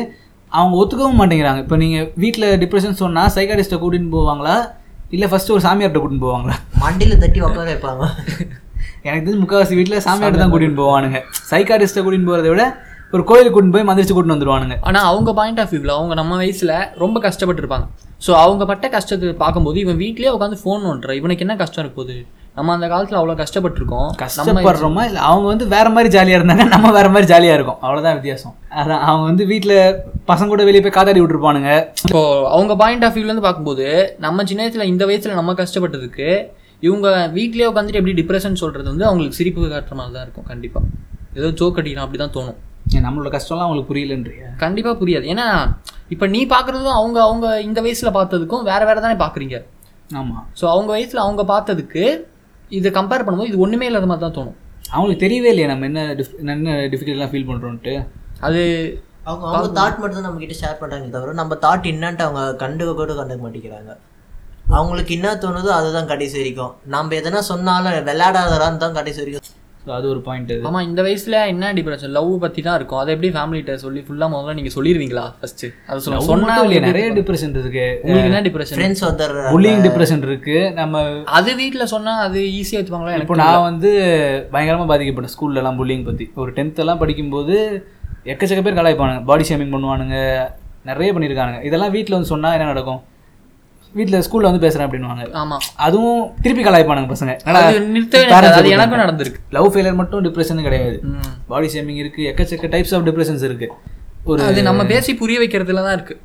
அவங்க 0.56 0.74
ஒத்துக்கவும் 0.82 1.20
மாட்டேங்கிறாங்க. 1.20 1.62
இப்போ 1.64 1.76
நீங்கள் 1.84 2.06
வீட்டில் 2.22 2.46
டிப்ரெஷன் 2.62 3.00
சொன்னால் 3.04 3.32
சைக்காட்டிஸ்ட்டை 3.36 3.80
கூட்டின்னு 3.82 4.14
போவாங்களா? 4.18 4.56
இல்லை 5.14 5.26
ஃபர்ஸ்ட் 5.32 5.52
ஒரு 5.56 5.62
சாமியார்கிட்ட 5.66 6.02
கூட்டின்னு 6.02 6.26
போவாங்களா? 6.28 6.54
மண்டியில 6.84 7.16
தட்டி 7.24 7.40
உட்கார 7.48 7.66
வைப்பாங்க. 7.72 8.04
எனக்கு 9.08 9.26
தெரிஞ்சு 9.26 9.42
முக்கால்வாசி 9.44 9.78
வீட்டில் 9.80 10.04
சாமியார்ட்ட 10.08 10.42
தான் 10.42 10.52
கூட்டின்னு 10.54 10.80
போவானுங்க. 10.82 11.20
சைக்காட்டிஸ்ட்டை 11.52 12.04
கூட்டின்னு 12.06 12.30
போகிறத 12.30 12.50
விட 12.54 12.64
ஒரு 13.14 13.22
கோயிலுக்கு 13.26 13.54
கூட்டின்னு 13.56 13.76
போய் 13.76 13.88
மந்திரிச்சு 13.88 14.14
கூட்டின்னு 14.14 14.36
வந்துருவானுங்க. 14.36 14.76
ஆனா 14.88 15.00
அவங்க 15.10 15.30
பாயிண்ட் 15.40 15.60
ஆஃப் 15.62 15.72
வியூவில் 15.72 15.96
அவங்க 15.98 16.14
நம்ம 16.20 16.38
வயசுல 16.40 16.72
ரொம்ப 17.02 17.20
கஷ்டப்பட்டிருப்பாங்க. 17.26 17.86
ஸோ 18.24 18.32
அவங்க 18.44 18.62
பட்ட 18.70 18.86
கஷ்டத்தை 18.94 19.34
பார்க்கும்போது 19.44 19.78
இவன் 19.84 20.00
வீட்லயே 20.02 20.32
உட்காந்து 20.36 20.58
ஃபோன் 20.62 20.82
நோண்டுற 20.86 21.14
இவனுக்கு 21.20 21.44
என்ன 21.46 21.56
கஷ்டம் 21.62 21.82
இருக்க 21.82 21.96
போகுது? 22.00 22.16
நம்ம 22.58 22.74
அந்த 22.76 22.86
காலத்துல 22.92 23.18
அவ்வளவு 23.20 23.40
கஷ்டப்பட்டிருக்கோம். 23.40 24.10
கஷ்டப்படுறோமா? 24.22 25.02
இல்லை 25.08 25.22
அவங்க 25.30 25.46
வந்து 25.52 25.64
வேற 25.74 25.86
மாதிரி 25.96 26.10
ஜாலியாக 26.14 26.38
இருந்தாங்க 26.38 26.64
நம்ம 26.74 26.90
வேற 26.98 27.08
மாதிரி 27.14 27.28
ஜாலியாக 27.32 27.56
இருக்கும். 27.58 27.80
அவ்வளோதான் 27.84 28.16
வித்தியாசம். 28.18 28.54
அதான் 28.80 29.02
அவங்க 29.08 29.24
வந்து 29.30 29.44
வீட்டில் 29.52 29.76
பசங்க 30.30 30.48
கூட 30.52 30.64
வெளியே 30.68 30.82
போய் 30.84 30.96
காத்தாடி 30.96 31.22
விட்டுருப்பானுங்க. 31.22 31.72
இப்போ 32.08 32.22
அவங்க 32.54 32.76
பாயிண்ட் 32.82 33.04
ஆஃப் 33.08 33.16
வியூல 33.16 33.30
இருந்து 33.30 33.46
பார்க்கும்போது 33.48 33.88
நம்ம 34.26 34.46
சின்ன 34.50 34.62
வயசுல 34.64 34.86
இந்த 34.92 35.04
வயசுல 35.10 35.38
நம்ம 35.40 35.56
கஷ்டப்பட்டதுக்கு 35.62 36.30
இவங்க 36.82 37.08
வீட்லயே 37.36 37.66
உட்காந்துட்டு 37.70 38.00
எப்படி 38.00 38.14
டிப்ரெஷன் 38.20 38.60
சொல்றது 38.62 38.88
வந்து 38.92 39.06
அவங்களுக்கு 39.08 39.38
சிரிப்பு 39.40 39.68
காட்டுற 39.74 39.94
மாதிரி 40.00 40.14
தான் 40.16 40.24
இருக்கும் 40.26 40.48
கண்டிப்பா. 40.52 40.80
ஏதோ 41.38 41.48
ஜோக் 41.60 41.78
அடிக்கலாம் 41.80 42.06
அப்படி 42.06 42.20
தான் 42.24 42.34
தோணும் 42.36 42.58
நம்மளோட 43.06 43.30
கஷ்டம்லாம் 43.34 43.66
அவங்களுக்கு 43.66 43.90
புரியலன்றியா. 43.92 44.48
கண்டிப்பா 44.64 44.90
புரியாது. 45.00 45.24
ஏன்னா 45.32 45.46
இப்ப 46.14 46.24
நீ 46.34 46.40
பார்க்கறதும் 46.52 46.98
அவங்க 47.00 47.18
அவங்க 47.28 47.46
இந்த 47.68 47.78
வயசுல 47.86 48.10
பார்த்ததுக்கும் 48.18 48.66
வேற 48.70 48.82
வேற 48.88 48.98
தானே 49.04 49.16
பாக்குறீங்க. 49.24 49.56
ஆமாம் 50.20 50.44
ஸோ 50.58 50.64
அவங்க 50.74 50.90
வயசுல 50.96 51.22
அவங்க 51.26 51.42
பார்த்ததுக்கு 51.52 52.04
இதை 52.78 52.90
கம்பேர் 52.98 53.24
பண்ணும்போது 53.26 53.50
இது 53.52 53.64
ஒண்ணுமே 53.64 53.88
இல்லாத 53.90 54.08
மாதிரி 54.10 54.24
தான் 54.26 54.36
தோணும். 54.38 54.56
அவங்களுக்கு 54.92 55.24
தெரியவே 55.24 55.50
இல்லையா 55.52 55.68
நம்ம 55.72 55.86
என்ன 55.90 56.02
டிஃப் 56.18 56.36
என்ன 56.42 56.76
டிஃபிகல்ட்லாம் 56.92 57.32
ஃபீல் 57.32 57.48
பண்ணுறோன்ட்டு 57.50 57.94
அது 58.46 58.60
அவங்க 59.30 59.44
அவங்க 59.50 59.68
தாட் 59.78 60.00
மட்டும் 60.02 60.18
தான் 60.18 60.28
நம்ம 60.28 60.40
கிட்ட 60.42 60.56
ஷேர் 60.60 60.80
பண்றாங்க 60.82 61.08
தவிர 61.14 61.32
நம்ம 61.40 61.56
தாட் 61.64 61.88
என்னன்ட்டு 61.92 62.26
அவங்க 62.26 62.42
கண்டுக்க 62.62 62.92
கூட 63.00 63.14
கண்டுக்க 63.20 63.42
மாட்டேங்கிறாங்க. 63.44 63.94
அவங்களுக்கு 64.76 65.12
என்ன 65.18 65.34
தோணுதோ 65.42 65.70
அதுதான் 65.80 66.10
கடைசி 66.12 66.36
வரைக்கும். 66.40 66.72
நம்ம 66.94 67.14
எதனா 67.20 67.42
சொன்னாலும் 67.52 67.94
விளையாடாதரான்னு 68.08 68.82
தான் 68.86 68.98
கடைசி 68.98 69.20
வரைக்கும் 69.22 69.52
ஸோ 69.86 69.92
அது 69.96 70.06
ஒரு 70.12 70.20
பாயிண்ட் 70.26 70.48
அது 70.52 70.64
ஆமா 70.68 70.80
இந்த 70.86 71.00
வயசுல 71.06 71.40
என்ன 71.50 71.66
டிப்ரெஷன் 71.76 72.14
லவ் 72.16 72.30
பத்தி 72.44 72.60
தான் 72.66 72.76
இருக்கும். 72.78 73.00
அதை 73.02 73.10
எப்படி 73.14 73.28
ஃபேமிலிட்ட 73.36 73.74
சொல்லி 73.82 74.00
ஃபுல்லா 74.06 74.26
முதல்ல 74.32 74.54
நீங்க 74.58 74.70
சொல்லிடுவீங்களா 74.76 75.24
ஃபர்ஸ்ட் 75.40 75.64
அது 75.90 76.00
சொல்ல 76.06 76.16
சொன்னா 76.16 76.30
சொன்னா 76.30 76.54
இல்லையா? 76.62 76.80
எப்படி 76.80 76.92
நிறைய? 76.92 77.12
டிப்ரெஷன் 77.18 77.54
இருக்கு. 77.60 77.84
உங்களுக்கு 78.02 78.30
என்ன 78.30 78.40
டிப்ரெஷன் 78.48 78.78
ஃப்ரெண்ட்ஸ் 78.78 79.04
வந்துடுறாங்க 79.08 79.52
புல்லிங் 79.54 79.84
டிப்ரெஷன் 79.86 80.24
இருக்கு. 80.28 80.56
நம்ம 80.80 81.04
அது 81.38 81.52
வீட்ல 81.62 81.86
சொன்னா 81.94 82.14
அது 82.26 82.40
ஈஸியா 82.58 82.78
எடுத்துப்பாங்களா 82.80 83.12
இப்போ 83.14 83.20
எனக்கு 83.20 83.42
நான் 83.44 83.66
வந்து 83.70 83.92
பயங்கரமாக 84.54 84.90
பாதிக்கப்பட்டேன். 84.92 85.34
ஸ்கூல்லலாம் 85.36 85.78
புல்லிங் 85.82 86.06
பற்றி 86.10 86.26
ஒரு 86.44 86.52
டென்த்தெல்லாம் 86.58 87.02
படிக்கும்போது 87.04 87.56
எக்கச்சக்க 88.32 88.62
பேர் 88.68 88.80
கலாய்ப்பானுங்க. 88.80 89.22
பாடி 89.30 89.46
ஷேமிங் 89.50 89.74
பண்ணுவானுங்க. 89.76 90.16
நிறைய 90.90 91.10
பண்ணியிருக்கானுங்க 91.14 91.60
இதெல்லாம் 91.68 91.94
வீட்டில் 91.98 92.16
வந்து 92.18 92.32
சொன்னால் 92.34 92.56
என்ன 92.56 92.72
நடக்கும்? 92.72 93.00
வீட்டில் 93.98 94.24
ஸ்கூலில் 94.26 94.48
வந்து 94.48 94.62
பேசுகிறேன் 94.64 94.86
அப்படின்னுவாங்க. 94.86 95.24
ஆமா. 95.42 95.56
அதுவும் 95.86 96.22
திருப்பி 96.44 96.62
கலாய்ப்பானுங்க 96.66 97.10
பசங்க. 97.12 97.34
அது 98.60 98.70
எனக்கும் 98.76 99.02
நடந்திருக்கு. 99.04 99.40
லவ் 99.56 99.68
ஃபெயிலியர் 99.72 99.98
மட்டும் 100.00 100.24
டிப்ரெஷன் 100.26 100.64
கிடையாது. 100.68 100.96
பாடி 101.50 101.68
ஷேமிங் 101.74 102.00
இருக்கு 102.04 102.22
எக்கச்சக்க 102.30 102.70
டைப்ஸ் 102.76 102.94
ஆஃப் 102.98 103.06
டிப்ரெஷன்ஸ் 103.08 103.44
இருக்கு. 103.50 103.68
ஒரு 104.30 104.42
அது 104.50 104.62
நம்ம 104.68 104.84
பேசி 104.94 105.14
புரிய 105.22 105.38
வைக்கிறதுல 105.42 105.84
தான் 105.88 105.96
இருக்கு. 105.98 106.16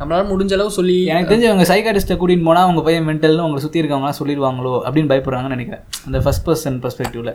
நம்மளால 0.00 0.22
முடிஞ்ச 0.30 0.52
அளவு 0.56 0.70
சொல்லி 0.76 0.94
எனக்கு 1.10 1.30
தெரிஞ்சு 1.32 1.48
அவங்க 1.50 1.64
சைக்காட்டிஸ்ட்டை 1.70 2.16
கூட்டின்னு 2.20 2.46
போனால் 2.48 2.66
அவங்க 2.66 2.80
பையன் 2.86 3.06
மென்டல்னு 3.08 3.44
உங்களை 3.46 3.60
சுற்றி 3.64 3.80
இருக்கவங்களாம் 3.82 4.18
சொல்லிடுவாங்களோ 4.20 4.72
அப்படின்னு 4.86 5.10
பயப்படுறாங்கன்னு 5.12 5.56
நினைக்கிறேன். 5.56 5.84
அந்த 6.06 6.18
ஃபர்ஸ்ட் 6.24 6.46
பர்சன் 6.48 6.78
பெர்ஸ்பெக்டிவ்ல 6.84 7.32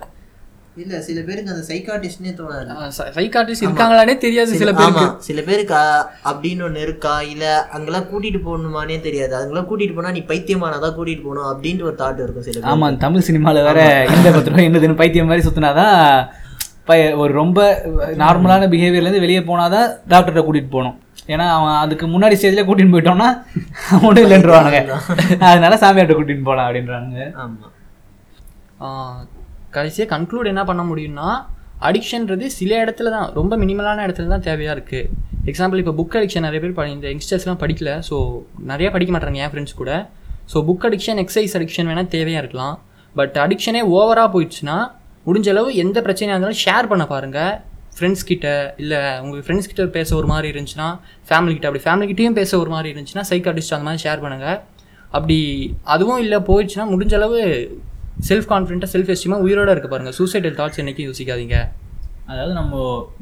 இல்ல 0.81 1.01
சில 1.01 1.19
பேருக்கு 1.27 1.53
அந்த 1.53 1.63
சைக்காட்டிஸ்ட்னே 1.69 2.31
தோணாது. 2.39 2.71
சைக்காட்டிஸ்ட் 3.17 3.65
இருக்காங்களானே 3.65 4.17
தெரியாது 4.17 4.59
சில 4.61 4.73
பேருக்கு. 4.73 5.05
ஆமா. 5.05 5.17
சில 5.17 5.41
பேருக்கு 5.41 5.75
அப்படின்னு 6.31 6.65
ஒண்ணு 6.67 6.81
இருக்கா 6.87 7.21
இல்ல 7.21 7.45
அங்கெல்லாம் 7.67 8.07
கூட்டிட்டு 8.11 8.41
போகணுமானே 8.47 8.97
தெரியாது. 9.01 9.35
அங்கெல்லாம் 9.35 9.69
கூட்டிட்டு 9.69 9.95
போனா 9.95 10.11
நீ 10.11 10.23
பைத்தியமானதா 10.27 10.89
கூட்டிட்டு 10.97 11.23
போகணும் 11.23 11.49
அப்படின்ட்டு 11.51 11.83
ஒரு 11.83 11.95
தாட் 11.99 12.21
இருக்கும் 12.23 12.47
சில 12.49 12.67
ஆமாம் 12.73 12.97
தமிழ் 12.97 13.21
சினிமாவில் 13.21 13.63
வேற 13.63 13.79
இந்த 14.15 14.31
பத்து 14.31 14.49
ரூபாய் 14.49 14.67
என்னதுன்னு 14.69 14.95
பைத்தியம் 14.95 15.27
மாதிரி 15.27 15.47
சுற்றினாதான் 15.47 15.95
பய 16.85 17.17
ஒரு 17.17 17.33
ரொம்ப 17.33 17.59
நார்மலான 18.17 18.67
பிஹேவியர்லேருந்து 18.73 19.25
வெளியே 19.25 19.39
போனாதான் 19.39 19.87
டாக்டர்கிட்ட 20.09 20.43
கூட்டிகிட்டு 20.43 20.75
போகணும். 20.75 20.99
ஏன்னா 21.27 21.45
அவன் 21.49 21.73
அதுக்கு 21.75 22.05
முன்னாடி 22.07 22.35
ஸ்டேஜில் 22.39 22.67
கூட்டின்னு 22.67 22.93
போயிட்டோம்னா 22.93 23.29
ஒன்றும் 24.03 24.25
இல்லைன்றவானுங்க. 24.25 24.81
அதனால 25.39 25.75
சாமியார்ட்ட 25.75 26.15
கூட்டின்னு 26.19 26.43
போகலாம் 26.43 26.67
அப்படின்றானுங்க. 26.67 27.23
ஆமா. 27.43 27.65
கடைசியாக 29.75 30.09
கன்க்ளூட் 30.13 30.51
என்ன 30.53 30.63
பண்ண 30.63 30.83
முடியும்னா 30.83 31.29
அடிக்ஷன்றது 31.87 32.45
சில 32.59 32.71
இடத்துல 32.83 33.09
தான் 33.09 33.27
ரொம்ப 33.33 33.53
மினிமலான 33.63 34.03
இடத்துல 34.07 34.31
தான் 34.33 34.45
தேவையாக 34.47 34.75
இருக்குது 34.77 35.09
எக்ஸாம்பிள் 35.51 35.81
இப்போ 35.81 35.93
புக் 35.99 36.15
அடிக்ஷன் 36.19 36.45
நிறைய 36.47 36.61
பேர் 36.63 36.77
படி 36.79 36.91
இந்த 36.95 37.07
யங்ஸ்டர்ஸ்லாம் 37.11 37.59
படிக்கல 37.63 37.91
ஸோ 38.09 38.15
நிறையா 38.71 38.89
படிக்க 38.95 39.11
மாட்டாங்க 39.13 39.43
என் 39.43 39.51
ஃப்ரெண்ட்ஸ் 39.53 39.77
கூட. 39.81 39.91
So 40.51 40.57
book 40.69 40.85
addiction 40.87 41.19
exercise 41.23 41.55
addiction 41.57 41.89
வேணால் 41.89 42.11
தேவையாக 42.15 42.41
இருக்கலாம். 42.43 42.75
பட் 43.15 43.35
அடிக்ஷனே 43.45 43.81
ஓவராக 43.95 44.27
போயிடுச்சுன்னா 44.33 44.77
முடிஞ்ச 45.27 45.47
அளவு 45.53 45.69
எந்த 45.83 45.97
பிரச்சனையாக 46.05 46.35
இருந்தாலும் 46.35 46.61
ஷேர் 46.65 46.89
பண்ண 46.91 47.03
பாருங்கள் 47.13 47.53
ஃப்ரெண்ட்ஸ் 47.97 48.25
கிட்ட 48.29 48.47
இல்லை 48.81 48.99
உங்கள் 49.23 49.43
ஃப்ரெண்ட்ஸ் 49.45 49.69
கிட்ட 49.69 49.85
பேச 49.97 50.09
ஒரு 50.15 50.27
மாதிரி 50.31 50.47
இருந்துச்சுன்னா 50.53 50.87
ஃபேமிலி 51.29 51.53
கிட்ட 51.53 51.67
அப்படி 51.69 51.83
ஃபேமிலி 51.85 52.07
கிட்டேயும் 52.11 52.37
பேச 52.39 52.51
ஒரு 52.57 52.71
மாதிரி 52.75 52.89
இருந்துச்சுன்னா 52.93 53.23
சைக்காட்டிஸ்ட் 53.31 53.75
அந்த 53.77 53.87
மாதிரி 53.87 54.03
ஷேர் 54.05 54.21
பண்ணுங்கள் 54.23 54.59
அப்படி 55.11 55.37
அதுவும் 55.93 56.21
இல்லை 56.25 56.39
போயிடுச்சுன்னா 56.49 56.85
முடிஞ்ச 56.93 57.13
அளவு 57.15 57.39
செல்ஃப் 58.29 58.47
கான்ஃபிடென்ட்டாக 58.51 58.91
செல்ஃப் 58.93 59.11
எஸ்டிமாக 59.13 59.45
உயிரோட 59.45 59.69
இருக்க 59.73 59.89
பாருங்கள் 59.91 60.15
சூசைடல் 60.19 60.55
தாட்ஸ் 60.59 60.79
என்னைக்கும் 60.83 61.07
யோசிக்காதீங்க. 61.09 61.57
அதாவது 62.31 62.53
நம்ம 62.59 62.75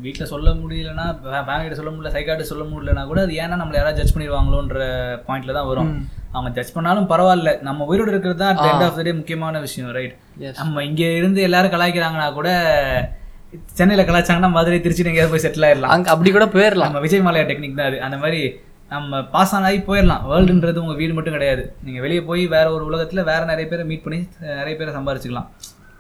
வீட்டில் 0.04 0.30
சொல்ல 0.32 0.50
முடியலன்னா 0.62 1.04
ஃபேமிலிட்ட 1.48 1.76
சொல்ல 1.80 1.92
முடியல 1.96 2.12
சைக்காட்டு 2.16 2.46
சொல்ல 2.52 2.64
முடியலனா 2.70 3.04
கூட 3.10 3.20
அது 3.26 3.34
ஏன்னா 3.42 3.56
நம்மளை 3.62 3.78
யாராவது 3.80 4.00
ஜட்ஜ் 4.00 4.14
பண்ணிடுவாங்களோன்ற 4.16 4.80
பாயிண்ட்ல 5.28 5.56
தான் 5.58 5.68
வரும். 5.72 5.92
அவங்க 6.36 6.50
ஜட்ஜ் 6.56 6.74
பண்ணாலும் 6.78 7.10
பரவாயில்ல. 7.12 7.52
நம்ம 7.68 7.86
உயிரோடு 7.90 8.12
இருக்கிறது 8.14 8.40
தான் 8.44 8.58
எண்ட் 8.70 8.86
ஆஃப் 8.88 8.98
த 9.00 9.04
டே 9.08 9.14
முக்கியமான 9.20 9.60
விஷயம் 9.66 9.92
ரைட். 9.98 10.16
நம்ம 10.62 10.84
இங்கே 10.90 11.10
இருந்து 11.20 11.42
எல்லாரும் 11.50 11.74
கலாய்க்கிறாங்கன்னா 11.76 12.28
கூட 12.40 12.50
சென்னையில் 13.80 14.08
கலாய்ச்சாங்கன்னா 14.08 14.52
மதுரை 14.56 14.80
திருச்சி 14.86 15.04
எங்கேயாவது 15.12 15.34
போய் 15.34 15.46
செட்டில் 15.46 15.68
ஆயிடலாம். 15.68 15.94
அங்கே 15.96 16.10
அப்படி 16.14 16.32
கூட 16.38 16.48
போயிடலாம். 16.56 16.90
நம்ம 16.90 17.04
விஜய் 17.06 17.26
மாலையா 17.28 17.46
டெக்னிக் 17.52 17.78
தான் 17.82 17.90
அது. 17.92 18.00
அந்த 18.08 18.18
மாதிரி 18.24 18.42
நம்ம 18.94 19.22
பாஸ் 19.34 19.54
ஆன் 19.58 19.66
ஆகி 19.68 19.80
போயிடலாம். 19.88 20.24
வேர்ல்டுன்றது 20.32 20.82
உங்கள் 20.84 21.00
வீடு 21.02 21.14
மட்டும் 21.18 21.36
கிடையாது. 21.38 21.64
நீங்கள் 21.86 22.04
வெளியே 22.06 22.22
போய் 22.30 22.44
வேற 22.56 22.66
ஒரு 22.76 22.84
உலகத்தில் 22.90 23.28
வேற 23.30 23.42
நிறைய 23.52 23.66
பேரை 23.72 23.86
மீட் 23.92 24.04
பண்ணி 24.06 24.20
நிறைய 24.60 24.74
பேரை 24.80 24.92
சம்பாரிச்சுக்கலாம். 24.98 25.48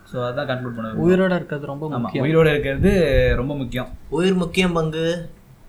ஸோ 0.09 0.17
அதான் 0.27 0.49
கன்க்ளூட் 0.49 0.75
பண்ணுவேன் 0.77 0.99
உயிரோட 1.05 1.33
இருக்கிறது 1.39 1.71
ரொம்ப 1.71 1.85
முக்கியம். 1.93 2.25
உயிரோட 2.25 2.47
இருக்கிறது 2.53 2.91
ரொம்ப 3.39 3.53
முக்கியம். 3.61 3.89
உயிர் 4.17 4.37
முக்கியம் 4.43 4.77
பங்கு. 4.79 5.07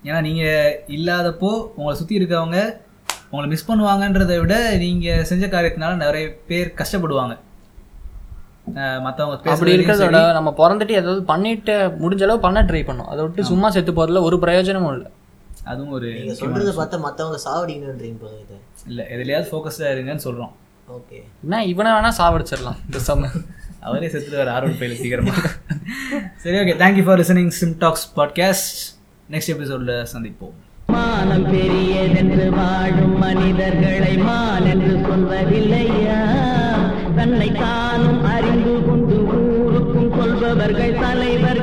ஏன்னா 0.08 0.18
நீங்கள் 0.28 0.76
இல்லாதப்போ 0.96 1.52
உங்களை 1.78 1.94
சுற்றி 2.00 2.20
இருக்கவங்க 2.20 2.58
உங்களை 3.30 3.46
மிஸ் 3.52 3.68
பண்ணுவாங்கன்றதை 3.70 4.36
விட 4.42 4.56
நீங்கள் 4.84 5.26
செஞ்ச 5.32 5.44
காரியத்தினால 5.54 5.96
நிறைய 6.04 6.26
பேர் 6.50 6.68
கஷ்டப்படுவாங்க. 6.80 7.34
மற்றவங்க 9.06 9.52
அப்படி 9.54 9.74
இருக்கிறதோட 9.76 10.20
நம்ம 10.36 10.50
பிறந்துட்டு 10.60 10.94
ஏதாவது 11.00 11.20
பண்ணிட்டு 11.32 11.74
முடிஞ்ச 12.02 12.22
அளவு 12.26 12.44
பண்ண 12.46 12.60
ட்ரை 12.68 12.82
பண்ணோம். 12.88 13.10
அதை 13.12 13.20
விட்டு 13.24 13.50
சும்மா 13.50 13.68
செத்து 13.74 13.92
போறதுல 13.98 14.22
ஒரு 14.28 14.36
பிரயோஜனமும் 14.44 14.94
இல்லை. 14.96 15.10
அதுவும் 15.66 15.94
ஒரு 15.96 16.08
நீங்க 16.16 16.34
சொல்றத 16.40 16.72
பார்த்தா 16.78 16.98
மத்தவங்க 17.06 17.38
சாவடிக்கணுன்றீங்க 17.46 18.18
போல 18.20 18.34
இது. 18.44 18.56
இல்லை 18.86 19.04
எதுலையாவது 19.14 19.48
ஃபோக்கஸ்டாக 19.50 19.94
இருங்கன்னு 19.94 20.24
சொல்கிறோம் 20.26 20.52
ஓகே. 20.88 21.18
என்ன 21.44 21.64
இவனை 21.72 21.92
வேணா 21.92 22.10
சாவடிச்சிடலாம் 22.20 22.80
இந்த 22.86 22.98
சம 23.08 23.30
அவரே 23.80 24.06
செத்துருவார் 24.06 24.52
ஆர்வல் 24.56 24.78
பையில 24.80 24.94
சீக்கிரமா. 25.00 25.34
சரி 26.44 26.56
okay 26.62 26.76
thank you 26.82 27.04
for 27.08 27.20
listening 27.22 27.52
sim 27.60 27.74
talks 27.78 28.06
podcast 28.16 28.78
next 29.30 29.52
எபிசோடில் 29.54 29.94
சந்திப்போம். 30.12 30.54
மானம் 30.94 31.46
பெரியதென்று 31.52 32.46
வாழும் 32.56 33.16
மனிதர்களை 33.18 34.14
மான் 34.26 34.66
என்று 34.72 34.92
சொல்வதில்லையா? 35.06 36.20
தன்னை 37.18 37.48
தானும் 37.62 38.22
அறிந்து 38.34 38.74
கொண்டு 38.86 39.16
ஊருக்கும் 39.36 40.10
சொல்பவர்கள் 40.18 40.94
தலைவர்கள் 41.04 41.55